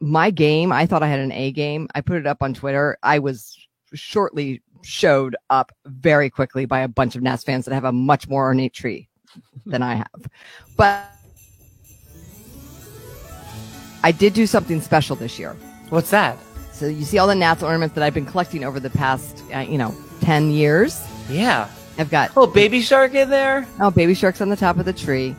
my 0.01 0.31
game, 0.31 0.71
I 0.71 0.87
thought 0.87 1.03
I 1.03 1.09
had 1.09 1.19
an 1.19 1.33
A 1.33 1.51
game. 1.51 1.89
I 1.95 2.01
put 2.01 2.19
it 2.19 2.27
up 2.27 2.43
on 2.43 2.55
Twitter. 2.55 2.97
I 3.03 3.19
was 3.19 3.57
shortly 3.93 4.63
showed 4.83 5.35
up 5.51 5.73
very 5.87 6.31
quickly 6.31 6.65
by 6.65 6.81
a 6.81 6.89
bunch 6.89 7.17
of 7.17 7.23
Nats 7.23 7.43
fans 7.43 7.65
that 7.65 7.75
have 7.75 7.85
a 7.85 7.93
much 7.93 8.29
more 8.29 8.45
ornate 8.45 8.73
tree 8.73 9.09
than 9.67 9.83
I 9.83 9.97
have. 9.97 10.31
But 10.77 11.11
I 14.05 14.13
did 14.13 14.33
do 14.33 14.47
something 14.47 14.81
special 14.81 15.17
this 15.17 15.39
year. 15.39 15.57
What's 15.89 16.11
that? 16.11 16.39
So 16.73 16.87
you 16.87 17.05
see 17.05 17.19
all 17.19 17.27
the 17.27 17.35
Nats 17.35 17.63
ornaments 17.63 17.95
that 17.95 18.05
I've 18.05 18.15
been 18.15 18.27
collecting 18.27 18.63
over 18.63 18.79
the 18.79 18.91
past, 18.91 19.43
uh, 19.53 19.61
you 19.61 19.79
know, 19.79 19.95
10 20.21 20.51
years. 20.51 21.03
Yeah. 21.29 21.69
I've 21.99 22.11
got 22.11 22.33
Oh, 22.37 22.47
baby 22.47 22.81
shark 22.81 23.15
in 23.15 23.31
there. 23.31 23.67
Oh, 23.81 23.91
baby 23.91 24.15
sharks 24.15 24.41
on 24.41 24.49
the 24.51 24.57
top 24.57 24.77
of 24.79 24.85
the 24.85 24.93
tree. 24.93 25.35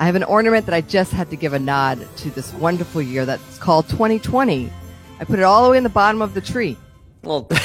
I 0.00 0.06
have 0.06 0.16
an 0.16 0.24
ornament 0.24 0.66
that 0.66 0.74
I 0.74 0.80
just 0.80 1.12
had 1.12 1.30
to 1.30 1.36
give 1.36 1.52
a 1.52 1.58
nod 1.58 2.06
to 2.18 2.30
this 2.30 2.52
wonderful 2.54 3.00
year 3.00 3.24
that's 3.24 3.58
called 3.58 3.88
2020. 3.88 4.70
I 5.20 5.24
put 5.24 5.38
it 5.38 5.42
all 5.44 5.64
the 5.64 5.70
way 5.70 5.76
in 5.78 5.84
the 5.84 5.88
bottom 5.88 6.20
of 6.20 6.34
the 6.34 6.40
tree. 6.40 6.76
Well, 7.22 7.48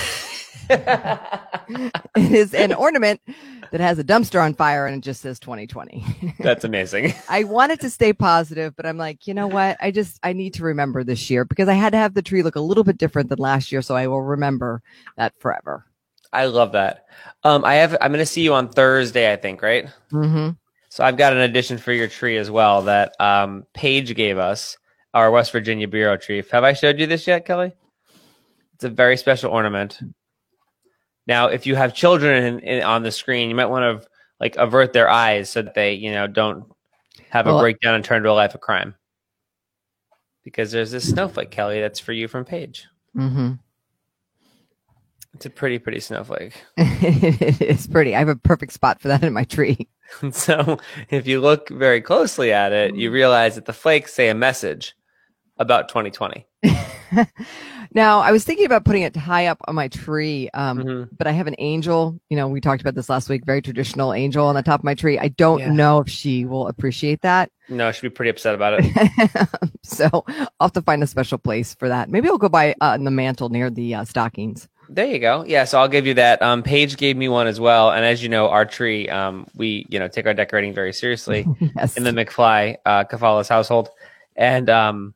It 0.69 2.31
is 2.31 2.53
an 2.53 2.73
ornament 2.73 3.21
that 3.71 3.81
has 3.81 3.99
a 3.99 4.03
dumpster 4.03 4.41
on 4.43 4.53
fire 4.53 4.85
and 4.85 4.97
it 4.97 5.01
just 5.05 5.21
says 5.21 5.39
2020. 5.39 6.35
that's 6.39 6.63
amazing. 6.63 7.13
I 7.29 7.43
wanted 7.43 7.79
to 7.81 7.89
stay 7.89 8.13
positive, 8.13 8.75
but 8.75 8.85
I'm 8.85 8.97
like, 8.97 9.27
you 9.27 9.33
know 9.33 9.47
what? 9.47 9.77
I 9.81 9.91
just, 9.91 10.19
I 10.23 10.33
need 10.33 10.53
to 10.55 10.63
remember 10.63 11.03
this 11.03 11.29
year 11.29 11.45
because 11.45 11.67
I 11.67 11.73
had 11.73 11.91
to 11.91 11.97
have 11.97 12.13
the 12.13 12.21
tree 12.21 12.43
look 12.43 12.55
a 12.55 12.61
little 12.61 12.83
bit 12.83 12.97
different 12.97 13.29
than 13.29 13.39
last 13.39 13.71
year. 13.71 13.81
So 13.81 13.95
I 13.95 14.07
will 14.07 14.21
remember 14.21 14.81
that 15.17 15.33
forever. 15.39 15.85
I 16.31 16.45
love 16.45 16.73
that. 16.73 17.05
Um, 17.43 17.65
I 17.65 17.75
have. 17.75 17.97
I'm 18.01 18.11
going 18.11 18.19
to 18.19 18.25
see 18.25 18.41
you 18.41 18.53
on 18.53 18.69
Thursday, 18.69 19.31
I 19.31 19.35
think, 19.35 19.61
right? 19.61 19.87
Mm-hmm. 20.11 20.51
So 20.89 21.03
I've 21.03 21.17
got 21.17 21.33
an 21.33 21.39
addition 21.39 21.77
for 21.77 21.91
your 21.91 22.07
tree 22.07 22.37
as 22.37 22.49
well 22.49 22.83
that 22.83 23.19
um, 23.19 23.65
Paige 23.73 24.15
gave 24.15 24.37
us, 24.37 24.77
our 25.13 25.31
West 25.31 25.51
Virginia 25.51 25.87
bureau 25.87 26.17
tree. 26.17 26.43
Have 26.51 26.63
I 26.63 26.73
showed 26.73 26.99
you 26.99 27.07
this 27.07 27.27
yet, 27.27 27.45
Kelly? 27.45 27.73
It's 28.73 28.83
a 28.83 28.89
very 28.89 29.17
special 29.17 29.51
ornament. 29.51 29.99
Now, 31.27 31.47
if 31.47 31.67
you 31.67 31.75
have 31.75 31.93
children 31.93 32.43
in, 32.43 32.59
in, 32.59 32.83
on 32.83 33.03
the 33.03 33.11
screen, 33.11 33.49
you 33.49 33.55
might 33.55 33.67
want 33.67 34.01
to 34.01 34.07
like 34.39 34.55
avert 34.55 34.93
their 34.93 35.09
eyes 35.09 35.49
so 35.49 35.61
that 35.61 35.75
they, 35.75 35.93
you 35.93 36.11
know, 36.11 36.27
don't 36.27 36.65
have 37.29 37.45
a 37.45 37.53
Well- 37.53 37.61
breakdown 37.61 37.95
and 37.95 38.03
turn 38.03 38.23
to 38.23 38.31
a 38.31 38.33
life 38.33 38.55
of 38.55 38.61
crime. 38.61 38.95
Because 40.43 40.71
there's 40.71 40.91
this 40.91 41.09
snowflake, 41.09 41.51
Kelly, 41.51 41.81
that's 41.81 41.99
for 41.99 42.13
you 42.13 42.27
from 42.27 42.45
Paige. 42.45 42.87
Mm-hmm. 43.15 43.53
It's 45.39 45.45
a 45.45 45.49
pretty, 45.49 45.79
pretty 45.79 46.01
snowflake. 46.01 46.51
it 46.77 47.61
is 47.61 47.87
pretty. 47.87 48.13
I 48.13 48.19
have 48.19 48.27
a 48.27 48.35
perfect 48.35 48.73
spot 48.73 48.99
for 48.99 49.07
that 49.07 49.23
in 49.23 49.31
my 49.31 49.45
tree. 49.45 49.87
So 50.33 50.79
if 51.09 51.27
you 51.27 51.39
look 51.39 51.69
very 51.69 52.01
closely 52.01 52.51
at 52.51 52.73
it, 52.73 52.93
you 52.95 53.09
realize 53.09 53.55
that 53.55 53.63
the 53.65 53.71
flakes 53.73 54.13
say 54.13 54.27
a 54.27 54.33
message 54.35 54.95
about 55.57 55.87
2020. 55.87 56.45
Now, 57.95 58.19
I 58.19 58.31
was 58.31 58.43
thinking 58.43 58.65
about 58.65 58.83
putting 58.85 59.01
it 59.03 59.15
high 59.15 59.47
up 59.47 59.59
on 59.67 59.75
my 59.75 59.87
tree, 59.87 60.49
um, 60.53 60.77
Mhm. 60.79 61.09
but 61.17 61.25
I 61.25 61.31
have 61.31 61.47
an 61.47 61.55
angel. 61.57 62.19
You 62.29 62.37
know, 62.37 62.47
we 62.49 62.59
talked 62.59 62.81
about 62.81 62.93
this 62.95 63.07
last 63.09 63.29
week, 63.29 63.45
very 63.45 63.61
traditional 63.61 64.13
angel 64.13 64.45
on 64.45 64.55
the 64.55 64.61
top 64.61 64.81
of 64.81 64.83
my 64.83 64.93
tree. 64.93 65.17
I 65.17 65.29
don't 65.29 65.59
Yeah. 65.59 65.71
know 65.71 65.99
if 65.99 66.09
she 66.09 66.43
will 66.45 66.67
appreciate 66.67 67.21
that. 67.21 67.49
No, 67.69 67.91
she'd 67.91 68.01
be 68.01 68.09
pretty 68.09 68.29
upset 68.29 68.53
about 68.55 68.79
it. 68.79 69.49
so 69.83 70.09
I'll 70.59 70.67
have 70.67 70.73
to 70.73 70.81
find 70.81 71.01
a 71.01 71.07
special 71.07 71.37
place 71.39 71.73
for 71.79 71.87
that. 71.87 72.09
Maybe 72.09 72.27
I'll 72.27 72.37
go 72.37 72.49
by 72.49 72.75
uh, 72.81 72.93
in 72.97 73.05
the 73.05 73.11
mantle 73.11 73.49
near 73.49 73.69
the 73.71 73.95
uh, 73.95 74.05
stockings. 74.05 74.67
There 74.91 75.05
you 75.05 75.19
go. 75.19 75.45
Yeah, 75.45 75.65
so 75.65 75.79
I'll 75.79 75.87
give 75.87 76.07
you 76.07 76.15
that. 76.15 76.41
Um, 76.41 76.63
Paige 76.63 76.97
gave 76.97 77.15
me 77.15 77.29
one 77.29 77.45
as 77.45 77.59
well, 77.59 77.91
and 77.91 78.03
as 78.03 78.23
you 78.23 78.29
know, 78.29 78.49
our 78.49 78.65
tree, 78.65 79.07
um, 79.07 79.45
we 79.53 79.85
you 79.87 79.99
know 79.99 80.07
take 80.07 80.25
our 80.25 80.33
decorating 80.33 80.73
very 80.73 80.93
seriously 80.93 81.45
yes. 81.75 81.95
in 81.95 82.03
the 82.03 82.11
McFly 82.11 82.77
uh, 82.85 83.03
Kafala's 83.03 83.47
household, 83.47 83.89
and 84.35 84.67
um, 84.67 85.13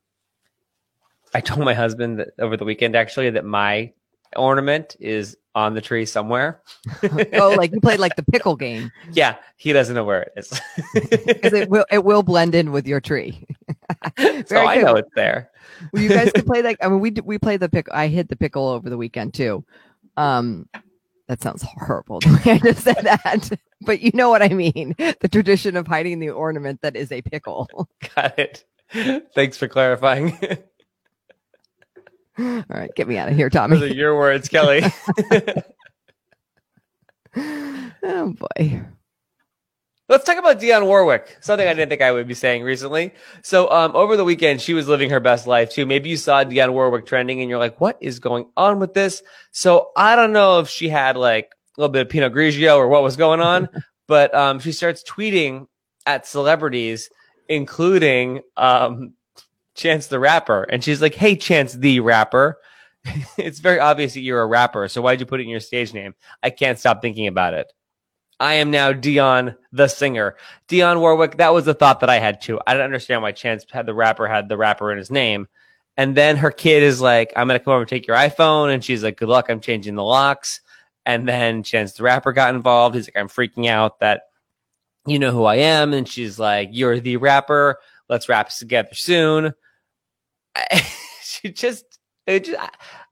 I 1.34 1.42
told 1.42 1.66
my 1.66 1.74
husband 1.74 2.20
that 2.20 2.30
over 2.40 2.56
the 2.56 2.66
weekend 2.66 2.96
actually 2.96 3.32
that 3.32 3.46
my 3.46 3.92
ornament 4.36 4.96
is 5.00 5.38
on 5.56 5.74
the 5.74 5.82
tree 5.82 6.06
somewhere. 6.06 6.62
oh, 7.34 7.56
like 7.58 7.72
you 7.74 7.82
played 7.82 8.00
like 8.00 8.16
the 8.16 8.24
pickle 8.24 8.56
game 8.56 8.92
yeah, 9.12 9.38
he 9.58 9.74
doesn't 9.74 9.96
know 9.96 10.04
where 10.04 10.24
it 10.24 10.34
is. 10.38 10.62
it 10.94 11.70
will 11.70 11.86
it 11.92 12.04
will 12.04 12.22
blend 12.22 12.54
in 12.54 12.72
with 12.72 12.88
your 12.88 13.02
tree. 13.02 13.48
so 14.48 14.66
I 14.66 14.76
good. 14.76 14.86
know 14.86 14.96
it's 14.96 15.12
there. 15.16 15.50
Well, 15.92 16.02
you 16.04 16.10
guys 16.10 16.32
could 16.32 16.46
play 16.48 16.62
like 16.62 16.78
I 16.82 16.90
mean, 16.90 17.00
we 17.00 17.12
we 17.24 17.38
played 17.38 17.60
the 17.60 17.70
pick. 17.70 17.88
I 17.92 18.08
hit 18.08 18.30
the 18.30 18.36
pickle 18.36 18.68
over 18.68 18.90
the 18.90 18.98
weekend 18.98 19.34
too. 19.34 19.64
Um, 20.18 20.68
that 21.28 21.42
sounds 21.42 21.64
horrible. 21.64 22.20
the 22.20 22.42
way 22.46 22.52
I 22.54 22.58
just 22.60 22.84
said 22.84 23.02
that, 23.04 23.50
but 23.82 24.02
you 24.02 24.12
know 24.14 24.30
what 24.30 24.42
I 24.44 24.50
mean. 24.50 24.96
The 24.98 25.30
tradition 25.32 25.76
of 25.78 25.88
hiding 25.88 26.20
the 26.20 26.30
ornament 26.30 26.82
that 26.82 26.96
is 26.96 27.12
a 27.12 27.22
pickle. 27.22 27.68
Got 28.16 28.38
it. 28.38 28.66
Thanks 29.34 29.58
for 29.58 29.68
clarifying. 29.68 30.38
All 32.40 32.64
right, 32.68 32.90
get 32.96 33.08
me 33.08 33.18
out 33.18 33.30
of 33.30 33.36
here, 33.36 33.50
Those 33.50 33.60
Tommy. 33.60 33.82
are 33.82 33.86
your 33.88 34.18
words, 34.18 34.50
Kelly. 34.50 34.82
oh 37.36 38.34
boy. 38.58 38.82
Let's 40.14 40.26
talk 40.26 40.38
about 40.38 40.60
Dionne 40.60 40.86
Warwick. 40.86 41.40
Something 41.42 41.68
I 41.68 41.74
didn't 41.74 41.90
think 41.90 42.04
I 42.04 42.12
would 42.12 42.28
be 42.28 42.36
saying 42.36 42.62
recently. 42.62 43.16
So, 43.42 43.68
um, 43.72 43.96
over 43.96 44.16
the 44.16 44.24
weekend, 44.24 44.62
she 44.62 44.76
was 44.76 44.88
living 44.88 45.10
her 45.10 45.20
best 45.20 45.48
life 45.48 45.72
too. 45.72 45.88
Maybe 45.88 46.08
you 46.12 46.18
saw 46.18 46.44
Dionne 46.44 46.72
Warwick 46.72 47.08
trending, 47.08 47.42
and 47.42 47.50
you're 47.50 47.58
like, 47.58 47.82
"What 47.82 47.98
is 48.00 48.20
going 48.20 48.46
on 48.56 48.80
with 48.80 48.94
this?" 48.94 49.24
So, 49.54 49.90
I 49.98 50.16
don't 50.16 50.32
know 50.32 50.60
if 50.60 50.70
she 50.70 50.88
had 50.88 51.18
like 51.18 51.46
a 51.76 51.82
little 51.82 51.92
bit 51.92 52.04
of 52.04 52.10
Pinot 52.10 52.32
Grigio 52.32 52.78
or 52.78 52.90
what 52.90 53.02
was 53.02 53.16
going 53.16 53.42
on, 53.42 53.68
but 54.08 54.32
um, 54.36 54.60
she 54.60 54.72
starts 54.72 55.04
tweeting 55.04 55.66
at 56.06 56.28
celebrities, 56.28 57.10
including 57.50 58.42
um, 58.56 59.14
Chance 59.74 60.08
the 60.08 60.20
Rapper, 60.20 60.62
and 60.62 60.84
she's 60.84 61.02
like, 61.02 61.16
"Hey, 61.16 61.36
Chance 61.36 61.74
the 61.74 62.02
Rapper." 62.02 62.60
it's 63.40 63.58
very 63.58 63.80
obvious 63.80 64.14
that 64.14 64.22
you're 64.22 64.44
a 64.44 64.46
rapper, 64.46 64.88
so 64.90 65.02
why'd 65.02 65.22
you 65.22 65.26
put 65.26 65.40
it 65.40 65.46
in 65.46 65.50
your 65.50 65.60
stage 65.60 65.92
name? 65.92 66.14
I 66.44 66.52
can't 66.52 66.78
stop 66.78 67.02
thinking 67.02 67.26
about 67.26 67.56
it. 67.56 67.74
I 68.40 68.56
am 68.56 68.72
now 68.72 68.92
Dionne 68.92 69.56
the 69.72 69.88
singer. 69.88 70.36
Dionne 70.68 71.00
Warwick, 71.00 71.38
that 71.38 71.54
was 71.54 71.66
the 71.66 71.74
thought 71.74 72.00
that 72.02 72.10
I 72.10 72.20
had 72.20 72.42
too. 72.42 72.60
I 72.66 72.74
didn't 72.74 72.86
understand 72.86 73.22
why 73.22 73.32
Chance 73.32 73.66
had 73.72 73.86
the 73.86 73.94
rapper 73.94 74.28
had 74.28 74.50
the 74.50 74.58
rapper 74.58 74.92
in 74.92 74.98
his 74.98 75.12
name. 75.12 75.48
And 75.96 76.16
then 76.16 76.38
her 76.38 76.52
kid 76.52 76.84
is 76.84 77.02
like, 77.02 77.32
I'm 77.36 77.48
gonna 77.48 77.60
come 77.60 77.74
over 77.74 77.82
and 77.82 77.90
take 77.90 78.08
your 78.08 78.18
iPhone. 78.18 78.74
And 78.74 78.84
she's 78.84 79.04
like, 79.04 79.18
Good 79.18 79.30
luck, 79.30 79.50
I'm 79.50 79.60
changing 79.60 79.96
the 79.96 80.04
locks. 80.04 80.62
And 81.06 81.28
then 81.28 81.64
Chance 81.64 81.94
the 81.94 82.04
rapper 82.04 82.34
got 82.34 82.56
involved. 82.56 82.96
He's 82.96 83.08
like, 83.08 83.18
I'm 83.18 83.30
freaking 83.30 83.68
out 83.68 84.00
that 84.00 84.24
you 85.06 85.20
know 85.20 85.32
who 85.32 85.44
I 85.44 85.56
am. 85.56 85.94
And 85.94 86.08
she's 86.08 86.40
like, 86.40 86.70
You're 86.72 87.00
the 87.00 87.18
rapper. 87.18 87.80
Let's 88.10 88.30
rap 88.30 88.50
together 88.50 88.94
soon. 88.94 89.54
she 91.24 91.52
just, 91.52 92.00
it 92.26 92.46
just 92.46 92.60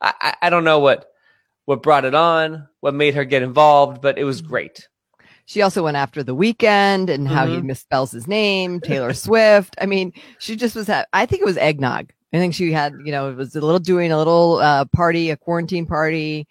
I, 0.01 0.13
I, 0.21 0.35
I 0.43 0.49
don't 0.49 0.63
know 0.63 0.79
what 0.79 1.07
what 1.65 1.83
brought 1.83 2.05
it 2.05 2.15
on, 2.15 2.67
what 2.79 2.93
made 2.93 3.15
her 3.15 3.23
get 3.23 3.43
involved, 3.43 4.01
but 4.01 4.17
it 4.17 4.23
was 4.23 4.41
great. 4.41 4.87
She 5.51 5.61
also 5.61 5.83
went 5.83 5.97
after 5.97 6.23
The 6.23 6.33
Weeknd 6.33 7.09
and 7.09 7.27
how 7.27 7.45
he 7.45 7.57
Mhm. 7.57 7.69
misspells 7.69 8.13
his 8.13 8.25
name, 8.25 8.79
Taylor 8.79 9.13
Swift. 9.25 9.75
I 9.81 9.85
mean, 9.85 10.13
she 10.39 10.55
just 10.55 10.75
was. 10.77 10.87
Ha- 10.87 11.03
I 11.11 11.25
think 11.25 11.41
it 11.41 11.45
was 11.45 11.57
eggnog. 11.57 12.11
I 12.33 12.37
think 12.37 12.53
she 12.53 12.71
had, 12.71 12.93
you 13.03 13.11
know, 13.11 13.29
it 13.29 13.35
was 13.35 13.53
a 13.53 13.59
little 13.59 13.77
doing 13.79 14.13
a 14.13 14.17
little 14.17 14.59
uh, 14.59 14.85
party, 14.85 15.29
a 15.29 15.35
quarantine 15.35 15.85
party. 15.85 16.47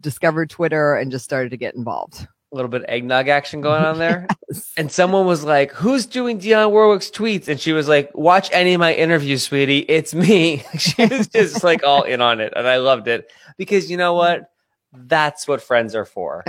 Discovered 0.00 0.48
Twitter 0.48 0.94
and 0.96 1.10
just 1.12 1.24
started 1.26 1.50
to 1.50 1.58
get 1.58 1.74
involved. 1.74 2.26
A 2.50 2.56
little 2.56 2.70
bit 2.70 2.80
of 2.82 2.86
eggnog 2.88 3.28
action 3.28 3.60
going 3.60 3.84
on 3.84 3.98
there. 3.98 4.26
And 4.78 4.90
someone 4.90 5.26
was 5.26 5.44
like, 5.44 5.70
Who's 5.72 6.06
doing 6.06 6.40
Dionne 6.40 6.70
Warwick's 6.70 7.10
tweets? 7.10 7.48
And 7.48 7.60
she 7.60 7.72
was 7.74 7.86
like, 7.86 8.10
Watch 8.14 8.48
any 8.50 8.72
of 8.72 8.80
my 8.80 8.94
interviews, 8.94 9.42
sweetie. 9.42 9.80
It's 9.80 10.14
me. 10.14 10.64
she 10.78 11.04
was 11.04 11.28
just 11.28 11.62
like 11.62 11.84
all 11.84 12.04
in 12.04 12.22
on 12.22 12.40
it. 12.40 12.54
And 12.56 12.66
I 12.66 12.78
loved 12.78 13.08
it 13.08 13.30
because 13.58 13.90
you 13.90 13.98
know 13.98 14.14
what? 14.14 14.50
That's 14.94 15.46
what 15.46 15.60
friends 15.62 15.94
are 15.94 16.06
for. 16.06 16.44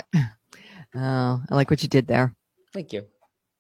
Oh, 0.95 1.41
I 1.49 1.55
like 1.55 1.69
what 1.69 1.83
you 1.83 1.89
did 1.89 2.07
there. 2.07 2.33
Thank 2.73 2.93
you. 2.93 3.05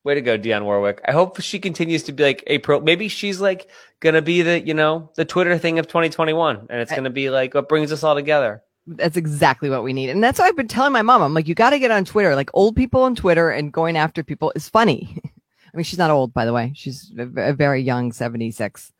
Way 0.03 0.15
to 0.15 0.21
go, 0.21 0.37
Dionne 0.37 0.63
Warwick. 0.63 1.01
I 1.05 1.11
hope 1.11 1.41
she 1.41 1.59
continues 1.59 2.03
to 2.03 2.13
be 2.13 2.23
like 2.23 2.43
a 2.47 2.59
pro. 2.59 2.79
Maybe 2.79 3.09
she's 3.09 3.41
like 3.41 3.69
gonna 3.99 4.21
be 4.21 4.41
the, 4.41 4.59
you 4.59 4.73
know, 4.73 5.11
the 5.15 5.25
Twitter 5.25 5.57
thing 5.57 5.77
of 5.77 5.87
2021. 5.87 6.67
And 6.69 6.81
it's 6.81 6.93
gonna 6.93 7.09
be 7.09 7.29
like 7.29 7.53
what 7.53 7.67
brings 7.67 7.91
us 7.91 8.03
all 8.03 8.15
together. 8.15 8.63
That's 8.87 9.17
exactly 9.17 9.69
what 9.69 9.83
we 9.83 9.93
need. 9.93 10.09
And 10.09 10.23
that's 10.23 10.39
what 10.39 10.45
I've 10.45 10.55
been 10.55 10.67
telling 10.67 10.93
my 10.93 11.01
mom. 11.01 11.21
I'm 11.21 11.33
like, 11.33 11.47
you 11.47 11.53
got 11.53 11.71
to 11.71 11.79
get 11.79 11.91
on 11.91 12.05
Twitter. 12.05 12.35
Like 12.35 12.49
old 12.55 12.75
people 12.75 13.03
on 13.03 13.13
Twitter 13.13 13.51
and 13.51 13.71
going 13.71 13.95
after 13.95 14.23
people 14.23 14.51
is 14.55 14.67
funny. 14.67 15.21
I 15.25 15.77
mean, 15.77 15.83
she's 15.83 15.99
not 15.99 16.09
old, 16.09 16.33
by 16.33 16.45
the 16.45 16.53
way. 16.53 16.71
She's 16.75 17.11
a 17.17 17.53
very 17.53 17.81
young 17.81 18.11
76. 18.11 18.91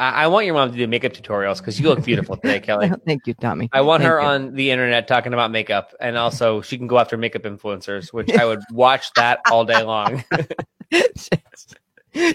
I, 0.00 0.24
I 0.24 0.26
want 0.28 0.46
your 0.46 0.54
mom 0.54 0.72
to 0.72 0.76
do 0.76 0.86
makeup 0.86 1.12
tutorials 1.12 1.58
because 1.58 1.78
you 1.78 1.88
look 1.88 2.02
beautiful 2.02 2.36
today, 2.36 2.58
Kelly. 2.60 2.90
Thank 3.06 3.26
you, 3.26 3.34
Tommy. 3.34 3.68
I 3.72 3.82
want 3.82 4.02
Thank 4.02 4.10
her 4.10 4.20
you. 4.20 4.26
on 4.26 4.54
the 4.54 4.70
internet 4.70 5.06
talking 5.06 5.34
about 5.34 5.50
makeup, 5.52 5.94
and 6.00 6.16
also 6.16 6.62
she 6.62 6.78
can 6.78 6.86
go 6.86 6.98
after 6.98 7.16
makeup 7.16 7.42
influencers, 7.42 8.12
which 8.12 8.32
I 8.32 8.46
would 8.46 8.62
watch 8.72 9.12
that 9.14 9.40
all 9.50 9.64
day 9.64 9.82
long. 9.82 10.24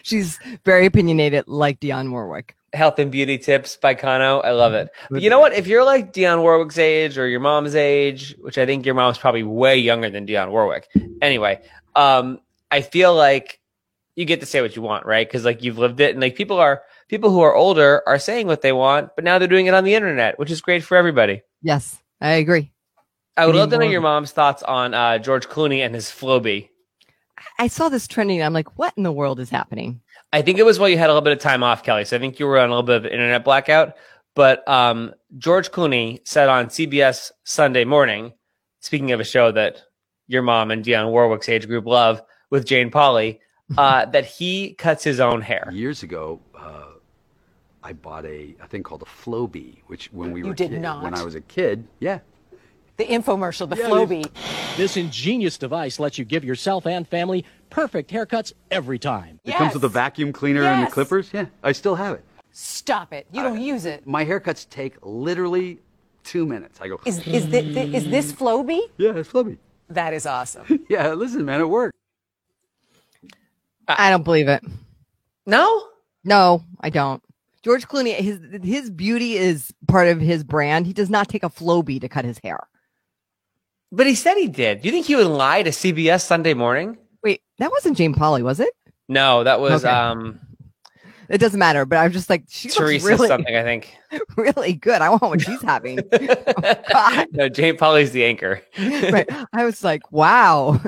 She's 0.03 0.39
very 0.63 0.85
opinionated, 0.85 1.47
like 1.47 1.81
Dionne 1.81 2.11
Warwick. 2.11 2.55
Health 2.71 2.99
and 2.99 3.11
beauty 3.11 3.37
tips 3.37 3.77
by 3.77 3.93
Kano. 3.93 4.39
I 4.39 4.51
love 4.51 4.73
it. 4.73 4.89
But 5.09 5.21
you 5.21 5.29
know 5.29 5.39
what? 5.39 5.53
If 5.53 5.65
you're 5.65 5.83
like 5.83 6.13
Dionne 6.13 6.41
Warwick's 6.41 6.77
age 6.77 7.17
or 7.17 7.27
your 7.27 7.39
mom's 7.39 7.75
age, 7.75 8.35
which 8.39 8.57
I 8.57 8.65
think 8.65 8.85
your 8.85 8.95
mom's 8.95 9.17
probably 9.17 9.43
way 9.43 9.77
younger 9.77 10.09
than 10.09 10.27
Dionne 10.27 10.51
Warwick. 10.51 10.87
Anyway, 11.21 11.61
um, 11.95 12.39
I 12.71 12.81
feel 12.81 13.15
like 13.15 13.59
you 14.15 14.25
get 14.25 14.41
to 14.41 14.45
say 14.45 14.61
what 14.61 14.75
you 14.75 14.81
want, 14.81 15.05
right? 15.05 15.27
Because 15.27 15.45
like 15.45 15.63
you've 15.63 15.77
lived 15.77 15.99
it, 15.99 16.11
and 16.11 16.21
like 16.21 16.35
people 16.35 16.57
are 16.57 16.83
people 17.07 17.29
who 17.29 17.41
are 17.41 17.55
older 17.55 18.01
are 18.07 18.19
saying 18.19 18.47
what 18.47 18.61
they 18.61 18.71
want, 18.71 19.09
but 19.15 19.23
now 19.23 19.37
they're 19.37 19.47
doing 19.47 19.67
it 19.67 19.73
on 19.73 19.83
the 19.83 19.95
internet, 19.95 20.37
which 20.39 20.51
is 20.51 20.61
great 20.61 20.83
for 20.83 20.97
everybody. 20.97 21.41
Yes, 21.61 21.99
I 22.21 22.31
agree. 22.31 22.71
I 23.37 23.45
would 23.45 23.55
love 23.55 23.69
to 23.71 23.77
know 23.77 23.85
your 23.85 24.01
mom's 24.01 24.31
thoughts 24.31 24.63
on 24.63 24.93
uh, 24.93 25.17
George 25.17 25.47
Clooney 25.47 25.85
and 25.85 25.93
his 25.93 26.05
Flowbee. 26.05 26.69
I 27.59 27.67
saw 27.67 27.89
this 27.89 28.07
trending. 28.07 28.41
I'm 28.41 28.53
like, 28.53 28.77
what 28.77 28.93
in 28.95 29.03
the 29.03 29.11
world 29.11 29.39
is 29.39 29.49
happening? 29.49 30.01
I 30.31 30.41
think 30.41 30.57
it 30.57 30.65
was 30.65 30.79
while 30.79 30.89
you 30.89 30.97
had 30.97 31.09
a 31.09 31.13
little 31.13 31.21
bit 31.21 31.33
of 31.33 31.39
time 31.39 31.63
off, 31.63 31.83
Kelly. 31.83 32.05
So 32.05 32.15
I 32.15 32.19
think 32.19 32.39
you 32.39 32.47
were 32.47 32.59
on 32.59 32.69
a 32.69 32.71
little 32.71 32.83
bit 32.83 32.97
of 32.97 33.05
an 33.05 33.11
internet 33.11 33.43
blackout. 33.43 33.95
But 34.35 34.67
um, 34.67 35.13
George 35.37 35.71
Clooney 35.71 36.19
said 36.25 36.49
on 36.49 36.67
CBS 36.67 37.31
Sunday 37.43 37.85
morning, 37.85 38.33
speaking 38.81 39.11
of 39.11 39.19
a 39.19 39.23
show 39.23 39.51
that 39.51 39.81
your 40.27 40.41
mom 40.41 40.71
and 40.71 40.83
Dionne 40.83 41.11
Warwick's 41.11 41.47
age 41.47 41.67
group 41.67 41.85
love 41.85 42.21
with 42.49 42.65
Jane 42.65 42.91
Pauley, 42.91 43.39
uh, 43.77 44.05
that 44.07 44.25
he 44.25 44.73
cuts 44.73 45.03
his 45.03 45.19
own 45.19 45.41
hair. 45.41 45.69
Years 45.71 46.03
ago, 46.03 46.41
uh, 46.57 46.85
I 47.85 47.93
bought 47.93 48.25
a, 48.25 48.55
a 48.61 48.67
thing 48.67 48.81
called 48.81 49.03
a 49.03 49.05
Flowbee, 49.05 49.77
which 49.85 50.07
when 50.11 50.31
we 50.31 50.39
You 50.41 50.47
were 50.47 50.53
did 50.55 50.71
kid- 50.71 50.81
not. 50.81 51.03
when 51.03 51.13
I 51.13 51.23
was 51.23 51.35
a 51.35 51.41
kid, 51.41 51.87
yeah. 51.99 52.19
The 52.97 53.05
infomercial, 53.05 53.69
the 53.69 53.75
Yeah, 53.75 53.89
Flowbee. 53.89 54.25
This 54.75 54.97
ingenious 54.97 55.57
device 55.59 55.99
lets 55.99 56.17
you 56.17 56.25
give 56.25 56.43
yourself 56.43 56.87
and 56.87 57.07
family 57.07 57.45
perfect 57.69 58.09
haircuts 58.09 58.53
every 58.71 58.97
time. 58.97 59.39
It 59.43 59.53
comes 59.53 59.75
with 59.75 59.83
a 59.83 59.87
vacuum 59.89 60.33
cleaner 60.33 60.63
and 60.63 60.87
the 60.87 60.89
clippers. 60.91 61.29
Yeah, 61.31 61.45
I 61.61 61.73
still 61.73 61.93
have 61.93 62.15
it. 62.15 62.25
Stop 62.51 63.13
it. 63.13 63.27
You 63.31 63.43
don't 63.43 63.61
use 63.61 63.85
it. 63.85 64.07
My 64.07 64.25
haircuts 64.25 64.67
take 64.69 64.95
literally 65.03 65.79
two 66.23 66.47
minutes. 66.47 66.79
I 66.81 66.87
go, 66.87 66.99
Is, 67.05 67.19
is, 67.27 67.45
thi- 67.45 67.71
thi- 67.73 67.95
is 67.95 68.05
this 68.09 68.31
Flowbee? 68.33 68.81
yeah, 68.97 69.11
it's 69.15 69.29
Flowbee. 69.29 69.57
That 69.89 70.13
is 70.15 70.25
awesome. 70.25 70.65
Yeah, 70.89 71.13
listen, 71.13 71.45
man, 71.45 71.61
it 71.61 71.69
worked. 71.69 71.95
I 73.87 74.09
don't 74.09 74.23
believe 74.23 74.47
it. 74.47 74.63
No? 75.45 75.83
No, 76.23 76.63
I 76.81 76.89
don't. 76.89 77.21
George 77.65 77.87
Clooney, 77.87 78.13
his 78.13 78.39
his 78.63 78.91
beauty 78.91 79.37
is 79.37 79.73
part 79.87 80.07
of 80.07 80.21
his 80.21 80.43
brand. 80.43 80.85
He 80.85 80.93
does 80.93 81.09
not 81.09 81.27
take 81.27 81.41
a 81.43 81.49
Flowbee 81.49 81.99
to 81.99 82.07
cut 82.07 82.23
his 82.23 82.37
hair. 82.43 82.59
But 83.91 84.05
he 84.05 84.13
said 84.13 84.35
he 84.35 84.47
did. 84.47 84.81
Do 84.81 84.87
you 84.87 84.91
think 84.91 85.07
he 85.07 85.15
would 85.15 85.25
lie 85.25 85.63
to 85.63 85.71
CBS 85.71 86.21
Sunday 86.21 86.53
morning? 86.53 86.95
Wait, 87.23 87.41
that 87.57 87.71
wasn't 87.71 87.97
Jane 87.97 88.13
Pauley, 88.13 88.43
was 88.43 88.59
it? 88.59 88.71
No, 89.09 89.43
that 89.43 89.59
was 89.59 89.83
Okay. 89.83 89.91
um, 89.91 90.39
It 91.29 91.39
doesn't 91.39 91.59
matter. 91.59 91.85
But 91.85 91.97
I'm 91.97 92.11
just 92.11 92.29
like, 92.29 92.43
she 92.47 92.67
looks 92.67 92.77
Teresa 92.77 93.07
really, 93.07 93.27
something, 93.27 93.55
I 93.55 93.63
think. 93.63 93.97
really 94.37 94.73
good. 94.73 95.01
I 95.01 95.09
want 95.09 95.23
what 95.23 95.41
she's 95.41 95.61
having. 95.63 95.99
God. 96.91 97.27
no, 97.31 97.49
Jane 97.49 97.77
Pauley's 97.77 98.11
the 98.11 98.25
anchor. 98.25 98.61
right. 98.77 99.29
I 99.53 99.65
was 99.65 99.83
like, 99.83 100.11
wow. 100.11 100.79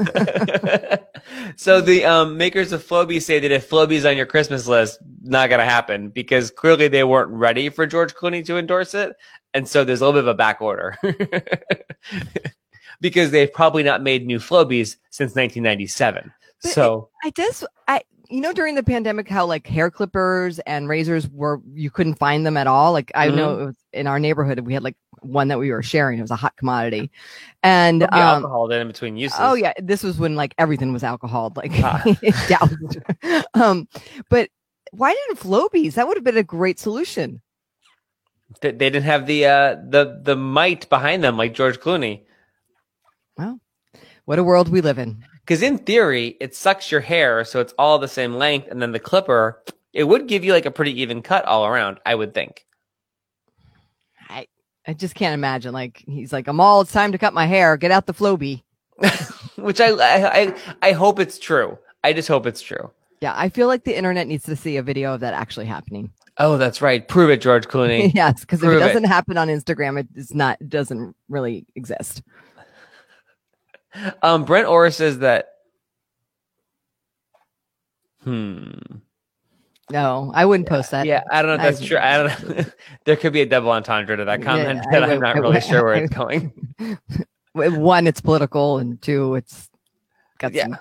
so 1.56 1.82
the 1.82 2.06
um, 2.06 2.38
makers 2.38 2.72
of 2.72 2.84
Flowbee 2.84 3.22
say 3.22 3.40
that 3.40 3.52
if 3.52 3.70
Flowbee's 3.70 4.06
on 4.06 4.18
your 4.18 4.26
Christmas 4.26 4.68
list, 4.68 5.00
not 5.24 5.50
going 5.50 5.60
to 5.60 5.66
happen 5.66 6.10
because 6.10 6.52
clearly 6.52 6.88
they 6.88 7.04
weren't 7.04 7.32
ready 7.32 7.70
for 7.70 7.86
George 7.86 8.14
Clooney 8.14 8.46
to 8.46 8.58
endorse 8.58 8.94
it, 8.94 9.16
and 9.54 9.68
so 9.68 9.84
there's 9.84 10.02
a 10.02 10.06
little 10.06 10.22
bit 10.22 10.28
of 10.28 10.34
a 10.34 10.38
back 10.38 10.62
order 10.62 10.98
because 13.02 13.32
they've 13.32 13.52
probably 13.52 13.84
not 13.84 14.02
made 14.04 14.26
new 14.26 14.40
Flowbees 14.40 14.98
since 15.10 15.36
1997. 15.36 16.32
But 16.62 16.72
so 16.72 17.10
I 17.24 17.30
just, 17.32 17.66
I, 17.88 18.02
you 18.30 18.42
know, 18.42 18.54
during 18.54 18.76
the 18.76 18.84
pandemic, 18.84 19.28
how 19.28 19.46
like 19.46 19.68
hair 19.68 19.90
clippers 19.90 20.60
and 20.60 20.90
razors 20.90 21.28
were, 21.30 21.62
you 21.74 21.90
couldn't 21.90 22.16
find 22.16 22.46
them 22.46 22.58
at 22.58 22.68
all. 22.68 22.92
Like 22.92 23.12
I 23.16 23.30
know 23.30 23.60
it 23.60 23.66
was 23.66 23.76
in 23.94 24.08
our 24.08 24.20
neighborhood, 24.20 24.60
we 24.60 24.74
had 24.74 24.84
like 24.84 24.98
one 25.22 25.48
that 25.48 25.60
we 25.60 25.72
were 25.72 25.84
sharing. 25.84 26.20
It 26.20 26.22
was 26.22 26.32
a 26.32 26.36
hot 26.36 26.56
commodity. 26.58 27.10
And, 27.64 28.04
um, 28.04 28.10
alcohol 28.14 28.72
in 28.72 28.88
between 28.88 29.18
uses. 29.18 29.38
Oh 29.42 29.54
yeah, 29.54 29.74
this 29.80 30.04
was 30.04 30.18
when 30.18 30.36
like 30.36 30.54
everything 30.58 30.94
was 30.94 31.04
alcohol, 31.04 31.54
like 31.56 31.72
Ah. 31.76 32.02
doused. 32.48 33.48
um, 33.54 33.88
but 34.30 34.50
why 34.92 35.14
didn't 35.14 35.40
Flowbees? 35.40 35.94
That 35.94 36.08
would 36.08 36.18
have 36.18 36.24
been 36.24 36.38
a 36.38 36.44
great 36.44 36.80
solution. 36.80 37.42
They 38.62 38.72
didn't 38.72 39.04
have 39.04 39.28
the 39.28 39.46
uh, 39.46 39.76
the 39.90 40.22
the 40.24 40.36
might 40.36 40.88
behind 40.90 41.24
them 41.24 41.36
like 41.38 41.54
George 41.54 41.80
Clooney. 41.80 42.24
Well, 43.38 43.60
what 44.26 44.40
a 44.40 44.44
world 44.44 44.70
we 44.70 44.82
live 44.82 44.98
in. 44.98 45.24
Because 45.48 45.62
in 45.62 45.78
theory, 45.78 46.36
it 46.42 46.54
sucks 46.54 46.92
your 46.92 47.00
hair, 47.00 47.46
so 47.46 47.62
it's 47.62 47.74
all 47.80 48.00
the 48.00 48.10
same 48.10 48.36
length, 48.36 48.68
and 48.70 48.82
then 48.82 48.92
the 48.92 49.00
clipper, 49.00 49.64
it 49.94 50.04
would 50.04 50.28
give 50.28 50.44
you 50.44 50.52
like 50.52 50.66
a 50.66 50.72
pretty 50.72 51.02
even 51.02 51.22
cut 51.22 51.46
all 51.46 51.66
around. 51.66 52.00
I 52.06 52.16
would 52.16 52.34
think. 52.34 52.66
I 54.28 54.48
I 54.86 54.92
just 54.92 55.16
can't 55.16 55.34
imagine. 55.34 55.72
Like 55.72 56.04
he's 56.06 56.34
like, 56.34 56.50
I'm 56.50 56.60
all. 56.60 56.82
It's 56.82 56.92
time 56.92 57.14
to 57.14 57.18
cut 57.18 57.34
my 57.34 57.46
hair. 57.46 57.78
Get 57.78 57.92
out 57.92 58.08
the 58.08 58.14
Flowbee. 58.14 58.64
Which 59.56 59.80
I, 59.80 59.92
I 59.92 60.42
I 60.42 60.56
I 60.82 60.92
hope 60.92 61.18
it's 61.18 61.40
true. 61.40 61.80
I 62.04 62.12
just 62.12 62.28
hope 62.28 62.46
it's 62.46 62.62
true. 62.62 62.92
Yeah, 63.22 63.34
I 63.34 63.48
feel 63.48 63.68
like 63.68 63.86
the 63.86 63.98
internet 63.98 64.28
needs 64.28 64.44
to 64.46 64.56
see 64.58 64.76
a 64.76 64.84
video 64.84 65.14
of 65.14 65.22
that 65.22 65.34
actually 65.34 65.66
happening. 65.66 66.12
Oh, 66.40 66.58
that's 66.58 66.82
right. 66.82 67.08
Prove 67.08 67.30
it, 67.30 67.40
George 67.40 67.68
Clooney. 67.70 68.12
yes, 68.14 68.42
because 68.42 68.62
if 68.62 68.70
it 68.70 68.80
doesn't 68.80 69.06
happen 69.06 69.38
on 69.38 69.48
Instagram, 69.48 69.98
it 69.98 70.08
is 70.14 70.36
not. 70.36 70.60
Doesn't 70.68 71.16
really 71.30 71.66
exist. 71.76 72.22
Um, 74.22 74.44
Brent 74.46 74.68
Orr 74.68 74.92
says 74.92 75.20
that. 75.20 75.50
Hmm. 78.24 78.72
No, 79.90 80.32
I 80.36 80.46
wouldn't 80.46 80.68
post 80.68 80.92
that. 80.92 81.06
Yeah, 81.06 81.24
I 81.32 81.42
don't 81.42 81.50
know 81.50 81.56
if 81.56 81.62
I- 81.62 81.72
that's 81.72 81.86
true. 81.86 81.98
I 81.98 82.18
don't 82.18 82.58
know. 82.58 82.66
there 83.06 83.16
could 83.16 83.32
be 83.32 83.42
a 83.42 83.46
double 83.46 83.72
entendre 83.72 84.18
to 84.18 84.26
that 84.26 84.42
comment, 84.42 84.82
Yeah, 84.84 85.00
but 85.00 85.04
I 85.04 85.14
I'm 85.14 85.22
not 85.22 85.36
I 85.38 85.40
really 85.40 85.54
would- 85.56 85.64
sure 85.64 85.84
where 85.86 85.96
I 85.96 86.00
it's 86.00 86.14
going. 86.14 86.52
One, 87.54 88.06
it's 88.06 88.22
political, 88.22 88.78
and 88.80 89.02
two, 89.02 89.36
it's 89.36 89.70
got 90.40 90.54
Yeah. 90.54 90.64
some 90.64 90.78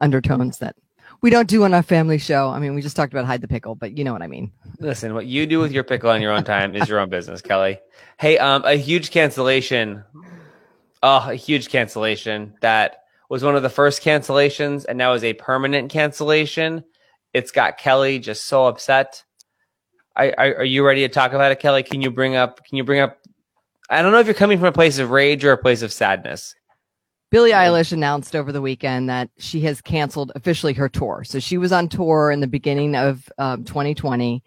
undertones 0.00 0.58
that 0.58 0.74
we 1.20 1.30
don't 1.30 1.48
do 1.48 1.62
on 1.64 1.74
our 1.74 1.82
family 1.82 2.18
show. 2.18 2.48
I 2.48 2.58
mean, 2.58 2.74
we 2.74 2.80
just 2.82 2.96
talked 2.96 3.12
about 3.12 3.24
hide 3.26 3.40
the 3.42 3.48
pickle, 3.48 3.74
but 3.74 3.96
you 3.96 4.02
know 4.02 4.12
what 4.12 4.22
I 4.22 4.26
mean. 4.26 4.50
Listen, 4.80 5.14
what 5.14 5.26
you 5.26 5.46
do 5.46 5.58
with 5.60 5.72
your 5.72 5.84
pickle 5.84 6.10
on 6.10 6.20
your 6.22 6.32
own 6.32 6.42
time 6.44 6.74
is 6.74 6.88
your 6.88 6.98
own 7.00 7.08
business, 7.10 7.40
Kelly. 7.42 7.78
Hey, 8.18 8.38
um, 8.38 8.64
a 8.64 8.74
huge 8.76 9.10
cancellation. 9.10 10.02
Oh, 11.02 11.30
a 11.30 11.34
huge 11.34 11.68
cancellation 11.68 12.54
that 12.60 13.02
was 13.28 13.42
one 13.42 13.56
of 13.56 13.62
the 13.62 13.70
first 13.70 14.02
cancellations 14.02 14.84
and 14.88 14.96
now 14.98 15.12
is 15.12 15.24
a 15.24 15.34
permanent 15.34 15.90
cancellation. 15.90 16.84
It's 17.32 17.50
got 17.50 17.78
Kelly 17.78 18.18
just 18.18 18.46
so 18.46 18.66
upset. 18.66 19.22
I, 20.16 20.32
I, 20.38 20.46
are 20.52 20.64
you 20.64 20.86
ready 20.86 21.02
to 21.02 21.08
talk 21.08 21.32
about 21.32 21.52
it, 21.52 21.60
Kelly? 21.60 21.82
Can 21.82 22.00
you 22.00 22.10
bring 22.10 22.36
up? 22.36 22.64
Can 22.64 22.78
you 22.78 22.84
bring 22.84 23.00
up? 23.00 23.18
I 23.90 24.00
don't 24.00 24.12
know 24.12 24.18
if 24.18 24.26
you're 24.26 24.34
coming 24.34 24.58
from 24.58 24.68
a 24.68 24.72
place 24.72 24.98
of 24.98 25.10
rage 25.10 25.44
or 25.44 25.52
a 25.52 25.58
place 25.58 25.82
of 25.82 25.92
sadness. 25.92 26.54
Billie 27.30 27.50
Eilish 27.50 27.92
announced 27.92 28.36
over 28.36 28.52
the 28.52 28.62
weekend 28.62 29.08
that 29.08 29.30
she 29.36 29.60
has 29.62 29.80
canceled 29.80 30.32
officially 30.34 30.72
her 30.74 30.88
tour. 30.88 31.24
So 31.24 31.40
she 31.40 31.58
was 31.58 31.72
on 31.72 31.88
tour 31.88 32.30
in 32.30 32.40
the 32.40 32.46
beginning 32.46 32.94
of 32.94 33.28
um, 33.38 33.64
2020. 33.64 34.42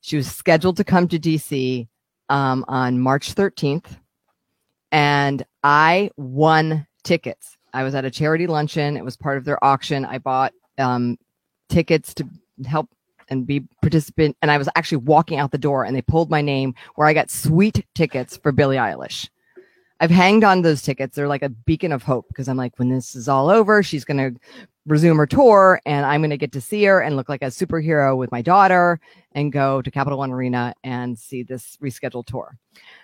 She 0.00 0.16
was 0.16 0.30
scheduled 0.30 0.76
to 0.78 0.84
come 0.84 1.08
to 1.08 1.18
DC 1.18 1.86
um, 2.28 2.64
on 2.68 2.98
March 2.98 3.34
13th, 3.34 3.96
and 4.92 5.44
I 5.62 6.10
won 6.16 6.86
tickets. 7.04 7.56
I 7.72 7.82
was 7.82 7.94
at 7.94 8.04
a 8.04 8.10
charity 8.10 8.46
luncheon. 8.46 8.96
It 8.96 9.04
was 9.04 9.16
part 9.16 9.38
of 9.38 9.44
their 9.44 9.62
auction. 9.62 10.04
I 10.04 10.18
bought 10.18 10.52
um, 10.78 11.18
tickets 11.68 12.14
to 12.14 12.28
help 12.66 12.88
and 13.28 13.46
be 13.46 13.60
participant. 13.82 14.36
And 14.40 14.50
I 14.50 14.58
was 14.58 14.68
actually 14.74 14.98
walking 14.98 15.38
out 15.38 15.50
the 15.50 15.58
door, 15.58 15.84
and 15.84 15.94
they 15.94 16.02
pulled 16.02 16.30
my 16.30 16.40
name 16.40 16.74
where 16.94 17.06
I 17.06 17.12
got 17.12 17.30
sweet 17.30 17.84
tickets 17.94 18.36
for 18.36 18.52
Billie 18.52 18.76
Eilish. 18.76 19.28
I've 20.00 20.10
hanged 20.10 20.44
on 20.44 20.62
those 20.62 20.82
tickets. 20.82 21.16
They're 21.16 21.28
like 21.28 21.42
a 21.42 21.48
beacon 21.48 21.92
of 21.92 22.04
hope 22.04 22.28
because 22.28 22.48
I'm 22.48 22.56
like, 22.56 22.78
when 22.78 22.88
this 22.88 23.16
is 23.16 23.28
all 23.28 23.50
over, 23.50 23.82
she's 23.82 24.04
going 24.04 24.34
to 24.34 24.40
resume 24.86 25.16
her 25.16 25.26
tour 25.26 25.80
and 25.84 26.06
I'm 26.06 26.20
going 26.20 26.30
to 26.30 26.36
get 26.36 26.52
to 26.52 26.60
see 26.60 26.84
her 26.84 27.00
and 27.00 27.16
look 27.16 27.28
like 27.28 27.42
a 27.42 27.46
superhero 27.46 28.16
with 28.16 28.30
my 28.30 28.40
daughter 28.40 29.00
and 29.32 29.52
go 29.52 29.82
to 29.82 29.90
Capital 29.90 30.18
One 30.18 30.30
Arena 30.30 30.72
and 30.84 31.18
see 31.18 31.42
this 31.42 31.76
rescheduled 31.82 32.26
tour. 32.26 32.56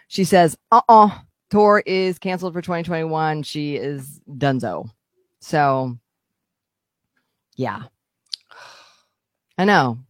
She 0.06 0.22
says, 0.22 0.56
uh 0.70 0.82
uh 0.88 1.10
tour 1.54 1.84
is 1.86 2.18
canceled 2.18 2.52
for 2.52 2.60
2021. 2.60 3.44
She 3.44 3.76
is 3.76 4.20
dunzo. 4.28 4.90
So, 5.40 5.96
yeah. 7.54 7.84
I 9.56 9.64
know. 9.64 10.00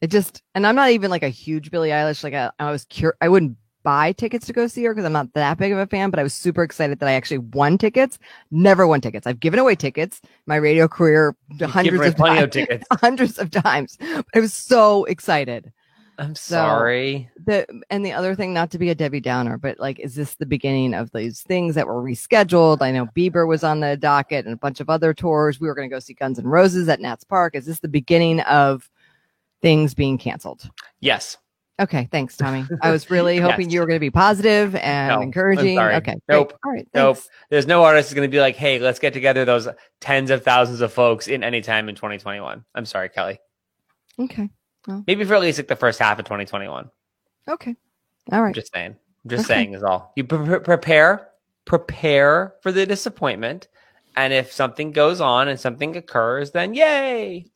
It 0.00 0.12
just, 0.12 0.42
and 0.54 0.64
I'm 0.64 0.76
not 0.76 0.90
even 0.90 1.10
like 1.10 1.24
a 1.24 1.28
huge 1.28 1.72
Billie 1.72 1.88
Eilish. 1.88 2.22
Like, 2.22 2.34
I, 2.34 2.52
I 2.60 2.70
was 2.70 2.84
cur- 2.84 3.16
I 3.20 3.28
wouldn't 3.28 3.56
buy 3.82 4.12
tickets 4.12 4.46
to 4.46 4.52
go 4.52 4.68
see 4.68 4.84
her 4.84 4.94
because 4.94 5.04
I'm 5.04 5.12
not 5.12 5.32
that 5.34 5.58
big 5.58 5.72
of 5.72 5.78
a 5.78 5.88
fan, 5.88 6.10
but 6.10 6.20
I 6.20 6.22
was 6.22 6.34
super 6.34 6.62
excited 6.62 7.00
that 7.00 7.08
I 7.08 7.14
actually 7.14 7.38
won 7.38 7.78
tickets. 7.78 8.20
Never 8.52 8.86
won 8.86 9.00
tickets. 9.00 9.26
I've 9.26 9.40
given 9.40 9.58
away 9.58 9.74
tickets 9.74 10.20
my 10.46 10.54
radio 10.54 10.86
career 10.86 11.34
hundreds 11.62 12.06
of 12.06 12.14
times, 12.14 12.42
of 12.42 12.50
tickets. 12.50 12.86
hundreds 12.92 13.38
of 13.38 13.50
times. 13.50 13.98
I 14.36 14.38
was 14.38 14.54
so 14.54 15.02
excited. 15.06 15.72
I'm 16.22 16.34
So- 16.34 16.54
sorry. 16.54 17.30
the 17.44 17.66
and 17.90 18.04
the 18.04 18.12
other 18.12 18.34
thing, 18.34 18.54
not 18.54 18.70
to 18.72 18.78
be 18.78 18.90
a 18.90 18.94
Debbie 18.94 19.20
Downer, 19.20 19.58
but 19.58 19.78
like, 19.80 19.98
is 19.98 20.14
this 20.14 20.34
the 20.36 20.46
beginning 20.46 20.94
of 20.94 21.10
these 21.12 21.42
things 21.42 21.74
that 21.74 21.86
were 21.86 22.02
rescheduled? 22.02 22.80
I 22.80 22.90
know 22.92 23.06
Bieber 23.06 23.46
was 23.46 23.64
on 23.64 23.80
the 23.80 23.96
docket 23.96 24.44
and 24.46 24.54
a 24.54 24.58
bunch 24.58 24.80
of 24.80 24.88
other 24.88 25.12
tours. 25.12 25.60
We 25.60 25.68
were 25.68 25.74
going 25.74 25.88
to 25.90 25.94
go 25.94 25.98
see 26.00 26.14
Guns 26.14 26.38
N' 26.38 26.46
Roses 26.46 26.88
at 26.88 27.00
Nats 27.00 27.24
Park. 27.24 27.54
Is 27.54 27.66
this 27.66 27.80
the 27.80 27.88
beginning 27.88 28.40
of 28.40 28.88
things 29.60 29.94
being 29.94 30.18
canceled? 30.18 30.68
yes. 31.00 31.36
Okay, 31.80 32.06
thanks, 32.12 32.36
Tommy. 32.36 32.64
I 32.82 32.90
was 32.92 33.10
really 33.10 33.36
Yes. 33.38 33.50
hoping 33.50 33.70
you 33.70 33.80
were 33.80 33.86
going 33.86 33.96
to 33.96 34.00
be 34.00 34.10
positive 34.10 34.76
and 34.76 35.08
No, 35.08 35.20
encouraging. 35.22 35.78
Okay, 35.78 36.02
great. 36.12 36.20
Nope. 36.28 36.52
All 36.64 36.70
right, 36.70 36.86
Nope. 36.94 37.16
thanks. 37.16 37.30
There's 37.48 37.66
no 37.66 37.82
artist 37.82 38.10
is 38.10 38.14
going 38.14 38.28
to 38.28 38.30
be 38.32 38.38
like, 38.40 38.54
hey, 38.56 38.78
let's 38.78 38.98
get 39.00 39.14
together 39.14 39.44
those 39.46 39.66
tens 40.00 40.30
of 40.30 40.44
thousands 40.44 40.80
of 40.82 40.92
folks 40.92 41.26
in 41.28 41.42
any 41.42 41.60
time 41.62 41.88
in 41.88 41.94
2021. 41.96 42.64
I'm 42.74 42.84
sorry, 42.84 43.08
Kelly. 43.08 43.40
Okay, 44.20 44.50
Oh. 44.88 45.04
Maybe 45.06 45.24
for 45.24 45.34
at 45.34 45.40
least 45.40 45.58
like 45.58 45.68
the 45.68 45.76
first 45.76 45.98
half 45.98 46.18
of 46.18 46.24
2021. 46.24 46.90
okay, 47.48 47.76
All 48.32 48.40
right. 48.42 48.48
I'm 48.48 48.54
just 48.54 48.72
saying. 48.72 48.96
I'm 49.24 49.30
just 49.30 49.44
Okay. 49.44 49.54
saying 49.54 49.74
is 49.74 49.82
all. 49.82 50.12
You 50.16 50.24
pre- 50.24 50.58
prepare, 50.60 51.28
prepare 51.64 52.54
for 52.62 52.72
the 52.72 52.84
disappointment, 52.86 53.68
and 54.16 54.32
if 54.32 54.52
something 54.52 54.90
goes 54.92 55.20
on 55.20 55.48
and 55.48 55.58
something 55.60 55.96
occurs, 55.96 56.50
then 56.50 56.74
yay. 56.74 57.46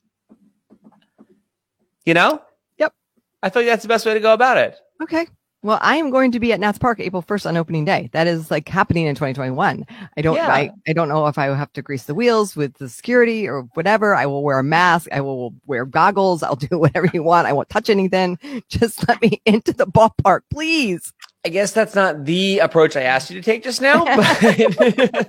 You 2.04 2.14
know. 2.14 2.42
Yep. 2.78 2.94
I 3.42 3.50
feel 3.50 3.62
like 3.62 3.70
that's 3.70 3.82
the 3.82 3.88
best 3.88 4.06
way 4.06 4.14
to 4.14 4.20
go 4.20 4.32
about 4.32 4.56
it. 4.58 4.76
Okay. 5.02 5.26
Well, 5.66 5.81
I 5.83 5.96
am 5.96 6.11
going 6.11 6.31
to 6.31 6.38
be 6.38 6.52
at 6.52 6.61
Nats 6.61 6.79
Park 6.79 7.00
April 7.00 7.24
1st 7.24 7.46
on 7.46 7.57
opening 7.57 7.85
day. 7.85 8.09
That 8.12 8.29
is 8.29 8.52
like 8.52 8.68
happening 8.68 9.07
in 9.07 9.16
2021. 9.16 9.85
I 10.16 10.22
don't, 10.22 10.37
Yeah. 10.37 10.46
I, 10.46 10.70
I 10.87 10.92
don't 10.92 11.09
know 11.09 11.26
if 11.26 11.38
I 11.38 11.48
will 11.48 11.57
have 11.57 11.72
to 11.72 11.83
grease 11.83 12.05
the 12.05 12.14
wheels 12.14 12.55
with 12.55 12.74
the 12.74 12.88
security 12.88 13.48
or 13.48 13.62
whatever. 13.74 14.14
I 14.14 14.26
will 14.26 14.44
wear 14.44 14.61
a 14.61 14.62
mask. 14.62 15.09
I 15.11 15.22
will 15.22 15.57
wear 15.66 15.85
goggles. 15.85 16.44
I'll 16.44 16.55
do 16.55 16.68
whatever 16.79 17.11
you 17.12 17.24
want. 17.24 17.48
I 17.48 17.52
won't 17.52 17.68
touch 17.68 17.90
anything. 17.90 18.38
Just 18.68 19.09
let 19.09 19.20
me 19.20 19.42
into 19.44 19.72
the 19.72 19.88
ballpark, 19.88 20.42
please. 20.52 21.12
I 21.44 21.48
guess 21.48 21.72
that's 21.72 21.96
not 21.96 22.24
the 22.24 22.61
approach 22.61 22.94
I 22.94 23.02
asked 23.02 23.31
you 23.31 23.40
to 23.40 23.44
take 23.44 23.64
just 23.64 23.81
now, 23.81 24.05
but, 24.05 25.29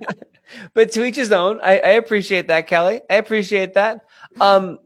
but 0.74 0.92
to 0.92 1.06
each 1.06 1.16
his 1.16 1.32
own. 1.32 1.60
I, 1.62 1.80
I 1.80 1.90
appreciate 1.92 2.48
that, 2.48 2.68
Kelly. 2.68 3.02
I 3.10 3.16
appreciate 3.16 3.74
that. 3.74 4.02
Um, 4.40 4.78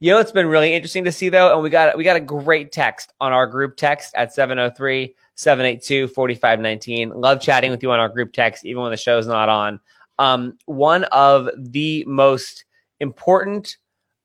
you 0.00 0.12
know, 0.12 0.18
it's 0.18 0.32
been 0.32 0.46
really 0.46 0.74
interesting 0.74 1.04
to 1.04 1.12
see 1.12 1.28
though, 1.28 1.54
and 1.54 1.62
we 1.62 1.70
got 1.70 1.96
we 1.96 2.02
got 2.04 2.16
a 2.16 2.20
great 2.20 2.72
text 2.72 3.12
on 3.20 3.32
our 3.32 3.46
group 3.46 3.76
text 3.76 4.14
at 4.14 4.34
703-782-4519. 4.34 7.12
Love 7.14 7.40
chatting 7.40 7.70
with 7.70 7.82
you 7.82 7.92
on 7.92 8.00
our 8.00 8.08
group 8.08 8.32
text, 8.32 8.64
even 8.64 8.82
when 8.82 8.90
the 8.90 8.96
show's 8.96 9.26
not 9.26 9.48
on. 9.48 9.80
Um, 10.18 10.58
one 10.66 11.04
of 11.04 11.48
the 11.56 12.04
most 12.06 12.64
important 13.00 13.76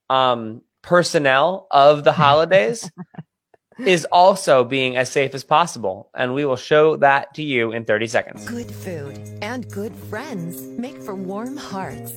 um, 0.08 0.62
personnel 0.82 1.66
of 1.70 2.04
the 2.04 2.12
holidays 2.12 2.90
is 3.86 4.06
also 4.12 4.64
being 4.64 4.96
as 4.96 5.10
safe 5.10 5.34
as 5.34 5.44
possible. 5.44 6.10
And 6.14 6.34
we 6.34 6.44
will 6.44 6.56
show 6.56 6.96
that 6.96 7.34
to 7.34 7.42
you 7.42 7.72
in 7.72 7.84
30 7.84 8.06
seconds. 8.06 8.44
Good 8.46 8.70
food 8.70 9.18
and 9.42 9.70
good 9.70 9.94
friends 9.94 10.60
make 10.78 11.00
for 11.02 11.14
warm 11.14 11.56
hearts. 11.56 12.12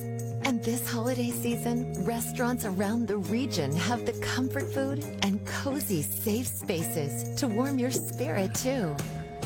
And 0.46 0.62
this 0.62 0.86
holiday 0.90 1.30
season, 1.30 2.04
restaurants 2.04 2.66
around 2.66 3.08
the 3.08 3.16
region 3.16 3.74
have 3.76 4.04
the 4.04 4.12
comfort 4.14 4.70
food 4.74 5.02
and 5.22 5.44
cozy, 5.46 6.02
safe 6.02 6.46
spaces 6.46 7.34
to 7.40 7.48
warm 7.48 7.78
your 7.78 7.90
spirit 7.90 8.54
too. 8.54 8.94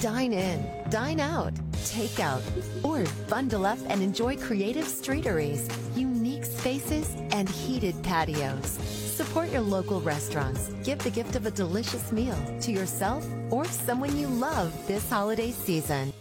Dine 0.01 0.33
in, 0.33 0.65
dine 0.91 1.21
out, 1.21 1.53
take 1.87 2.21
out, 2.21 2.43
or 2.83 3.05
bundle 3.29 3.67
up 3.67 3.79
and 3.89 4.03
enjoy 4.03 4.37
creative 4.37 4.87
streeteries, 4.87 5.69
unique 5.97 6.45
spaces, 6.45 7.17
and 7.31 7.49
heated 7.49 8.01
patios. 8.03 9.08
Support 9.19 9.51
your 9.51 9.63
local 9.63 10.01
restaurants. 10.01 10.69
Give 10.85 10.97
the 11.01 11.11
gift 11.11 11.35
of 11.35 11.45
a 11.45 11.51
delicious 11.51 12.13
meal 12.13 12.37
to 12.61 12.71
yourself 12.71 13.27
or 13.51 13.65
someone 13.65 14.17
you 14.17 14.29
love 14.29 14.73
this 14.87 15.11
holiday 15.11 15.51
season. 15.51 16.13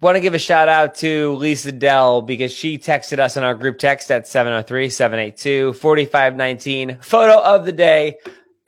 Want 0.00 0.14
to 0.14 0.20
give 0.20 0.32
a 0.32 0.38
shout 0.38 0.68
out 0.68 0.94
to 0.98 1.34
Lisa 1.34 1.72
Dell 1.72 2.22
because 2.22 2.52
she 2.52 2.78
texted 2.78 3.18
us 3.18 3.36
in 3.36 3.42
our 3.42 3.56
group 3.56 3.78
text 3.78 4.12
at 4.12 4.28
703 4.28 4.88
782 4.88 5.72
4519. 5.72 6.98
Photo 7.00 7.42
of 7.42 7.66
the 7.66 7.72
day 7.72 8.18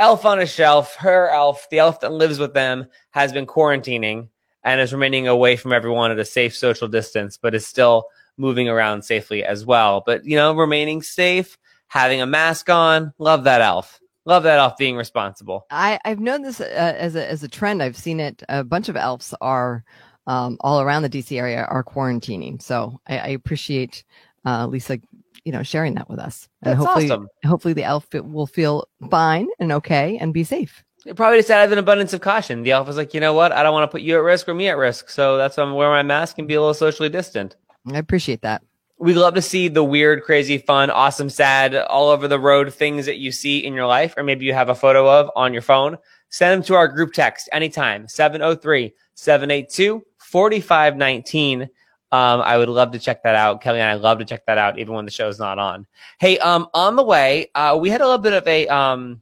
elf 0.01 0.25
on 0.25 0.41
a 0.41 0.47
shelf. 0.47 0.97
Her 0.97 1.29
elf, 1.29 1.69
the 1.71 1.79
elf 1.79 2.01
that 2.01 2.11
lives 2.11 2.41
with 2.41 2.55
them, 2.55 2.87
has 3.13 3.33
been 3.33 3.47
quarantining 3.47 4.31
and 4.65 4.81
is 4.81 4.93
remaining 4.93 5.29
away 5.29 5.55
from 5.55 5.73
everyone 5.73 6.11
at 6.11 6.19
a 6.19 6.25
safe 6.25 6.57
social 6.57 6.89
distance, 6.89 7.39
but 7.41 7.55
is 7.55 7.65
still 7.65 8.07
moving 8.37 8.69
around 8.69 9.03
safely 9.03 9.45
as 9.45 9.65
well. 9.65 10.03
But, 10.05 10.25
you 10.25 10.35
know, 10.35 10.55
remaining 10.55 11.03
safe, 11.03 11.57
having 11.93 12.23
a 12.23 12.27
mask 12.27 12.71
on. 12.71 13.13
Love 13.19 13.45
that 13.45 13.61
elf. 13.61 14.01
Love 14.25 14.45
that 14.45 14.59
elf 14.59 14.79
being 14.79 14.97
responsible. 14.97 15.67
I, 15.71 16.01
I've 16.07 16.21
known 16.21 16.41
this 16.41 16.61
uh, 16.61 16.65
as 16.65 17.17
a 17.17 17.29
as 17.29 17.43
a 17.43 17.49
trend. 17.49 17.83
I've 17.83 17.97
seen 17.97 18.19
it. 18.19 18.43
A 18.49 18.65
bunch 18.65 18.89
of 18.89 18.97
elves 18.97 19.35
are 19.43 19.85
um, 20.27 20.57
all 20.61 20.81
around 20.81 21.03
the 21.03 21.11
DC 21.11 21.37
area 21.37 21.65
are 21.65 21.85
quarantining. 21.85 22.63
So 22.63 22.99
I, 23.07 23.19
I 23.19 23.29
appreciate 23.29 24.05
uh, 24.47 24.67
Lisa, 24.69 25.01
you 25.45 25.53
know, 25.53 25.63
sharing 25.63 25.95
that 25.95 26.09
with 26.09 26.19
us. 26.19 26.49
And 26.63 26.73
That's 26.73 26.87
hopefully, 26.87 27.11
awesome. 27.11 27.29
hopefully 27.45 27.75
the 27.75 27.85
elf 27.85 28.07
will 28.15 28.47
feel 28.47 28.89
fine 29.11 29.49
and 29.59 29.73
okay 29.73 30.17
and 30.19 30.33
be 30.33 30.45
safe. 30.45 30.83
It 31.05 31.17
probably 31.17 31.41
just 31.41 31.51
out 31.51 31.65
of 31.65 31.73
an 31.73 31.79
abundance 31.79 32.13
of 32.13 32.21
caution. 32.21 32.63
The 32.63 32.71
elf 32.71 32.87
was 32.87 32.97
like, 32.97 33.13
you 33.13 33.21
know 33.21 33.35
what? 33.35 33.53
I 33.53 33.65
don't 33.65 33.73
want 33.73 33.91
to 33.91 33.93
put 33.93 34.03
you 34.03 34.17
at 34.17 34.23
risk 34.23 34.49
or 34.49 34.55
me 34.55 34.69
at 34.69 34.79
risk. 34.79 35.11
So 35.11 35.37
that's 35.37 35.57
why 35.57 35.65
I'm 35.65 35.75
wearing 35.75 35.93
my 35.93 36.03
mask 36.05 36.39
and 36.39 36.47
be 36.47 36.55
a 36.55 36.61
little 36.61 36.75
socially 36.75 37.09
distant. 37.09 37.57
I 37.93 37.99
appreciate 37.99 38.43
that. 38.43 38.63
We 39.03 39.15
love 39.15 39.35
to 39.35 39.43
see 39.43 39.67
the 39.67 39.83
weird, 39.83 40.23
crazy, 40.23 40.59
fun, 40.59 40.89
awesome, 40.89 41.29
sad, 41.29 41.75
all 41.75 42.11
over 42.11 42.29
the 42.29 42.39
road 42.39 42.73
things 42.73 43.07
that 43.07 43.19
you 43.19 43.33
see 43.33 43.59
in 43.59 43.75
your 43.75 43.89
life, 43.89 44.15
or 44.17 44.23
maybe 44.23 44.45
you 44.45 44.55
have 44.55 44.69
a 44.69 44.77
photo 44.77 45.11
of 45.11 45.29
on 45.35 45.53
your 45.53 45.61
phone. 45.61 45.99
Send 46.29 46.53
them 46.53 46.65
to 46.69 46.75
our 46.77 46.87
group 46.87 47.13
text 47.13 47.49
anytime, 47.51 48.07
703 48.07 48.95
782 49.15 50.05
4519. 50.19 51.63
Um, 51.63 51.69
I 52.13 52.57
would 52.57 52.69
love 52.69 52.93
to 52.93 53.01
check 53.01 53.25
that 53.25 53.35
out. 53.35 53.61
Kelly 53.61 53.81
and 53.81 53.91
I 53.91 53.95
love 53.95 54.21
to 54.21 54.25
check 54.25 54.47
that 54.47 54.57
out, 54.57 54.79
even 54.79 54.95
when 54.95 55.05
the 55.05 55.11
show's 55.11 55.41
not 55.41 55.59
on. 55.59 55.85
Hey, 56.21 56.39
um, 56.39 56.69
on 56.73 56.95
the 56.95 57.03
way, 57.03 57.51
uh, 57.57 57.77
we 57.81 57.91
had 57.91 58.03
a 58.03 58.05
little 58.05 58.19
bit 58.19 58.35
of 58.35 58.47
a, 58.47 58.69
um, 58.69 59.21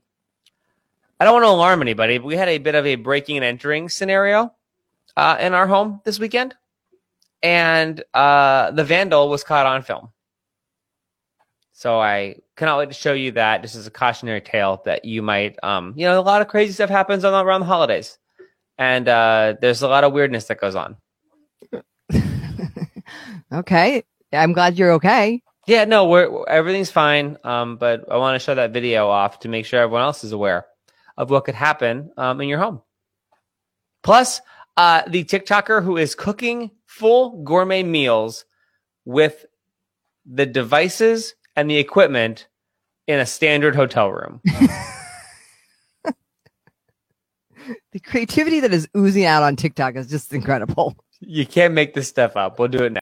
I 1.18 1.24
don't 1.24 1.32
want 1.32 1.44
to 1.44 1.48
alarm 1.48 1.80
anybody, 1.80 2.18
but 2.18 2.26
we 2.26 2.36
had 2.36 2.50
a 2.50 2.58
bit 2.58 2.74
of 2.74 2.84
a 2.84 2.96
breaking 2.96 3.36
and 3.36 3.46
entering 3.46 3.88
scenario 3.88 4.52
uh, 5.16 5.38
in 5.40 5.54
our 5.54 5.66
home 5.66 6.02
this 6.04 6.18
weekend. 6.18 6.54
And 7.42 8.02
uh, 8.12 8.70
the 8.72 8.84
vandal 8.84 9.28
was 9.28 9.44
caught 9.44 9.66
on 9.66 9.82
film. 9.82 10.10
So 11.72 11.98
I 11.98 12.36
cannot 12.56 12.78
wait 12.78 12.88
to 12.88 12.94
show 12.94 13.14
you 13.14 13.32
that. 13.32 13.62
This 13.62 13.74
is 13.74 13.86
a 13.86 13.90
cautionary 13.90 14.42
tale 14.42 14.82
that 14.84 15.04
you 15.06 15.22
might, 15.22 15.56
um, 15.62 15.94
you 15.96 16.04
know, 16.06 16.20
a 16.20 16.22
lot 16.22 16.42
of 16.42 16.48
crazy 16.48 16.72
stuff 16.72 16.90
happens 16.90 17.24
on, 17.24 17.32
around 17.46 17.60
the 17.60 17.66
holidays. 17.66 18.18
And 18.76 19.08
uh, 19.08 19.54
there's 19.60 19.80
a 19.82 19.88
lot 19.88 20.04
of 20.04 20.12
weirdness 20.12 20.46
that 20.46 20.60
goes 20.60 20.74
on. 20.74 20.96
Okay. 23.52 24.04
I'm 24.32 24.52
glad 24.52 24.78
you're 24.78 24.92
okay. 24.92 25.42
Yeah, 25.66 25.84
no, 25.84 26.06
we're, 26.06 26.30
we're- 26.30 26.44
everything's 26.48 26.90
fine. 26.90 27.36
Um, 27.44 27.76
but 27.76 28.10
I 28.10 28.16
want 28.16 28.36
to 28.36 28.44
show 28.44 28.54
that 28.54 28.72
video 28.72 29.08
off 29.08 29.40
to 29.40 29.48
make 29.48 29.66
sure 29.66 29.80
everyone 29.80 30.02
else 30.02 30.22
is 30.24 30.32
aware 30.32 30.66
of 31.16 31.30
what 31.30 31.44
could 31.44 31.54
happen 31.56 32.12
um, 32.16 32.40
in 32.40 32.48
your 32.48 32.58
home. 32.60 32.80
Plus, 34.02 34.40
uh, 34.76 35.02
the 35.08 35.24
TikToker 35.24 35.82
who 35.82 35.96
is 35.96 36.14
cooking 36.14 36.70
full 36.90 37.42
gourmet 37.44 37.84
meals 37.84 38.44
with 39.04 39.46
the 40.26 40.44
devices 40.44 41.34
and 41.54 41.70
the 41.70 41.78
equipment 41.78 42.48
in 43.06 43.20
a 43.20 43.26
standard 43.26 43.76
hotel 43.76 44.10
room. 44.10 44.40
The 47.92 48.00
creativity 48.00 48.60
that 48.60 48.72
is 48.72 48.88
oozing 48.96 49.24
out 49.24 49.42
on 49.42 49.56
TikTok 49.56 49.96
is 49.96 50.06
just 50.08 50.32
incredible. 50.32 50.96
you 51.20 51.44
can't 51.46 51.74
make 51.74 51.94
this 51.94 52.08
stuff 52.08 52.36
up. 52.36 52.58
We'll 52.58 52.68
do 52.68 52.84
it 52.84 52.92
now. 52.92 52.98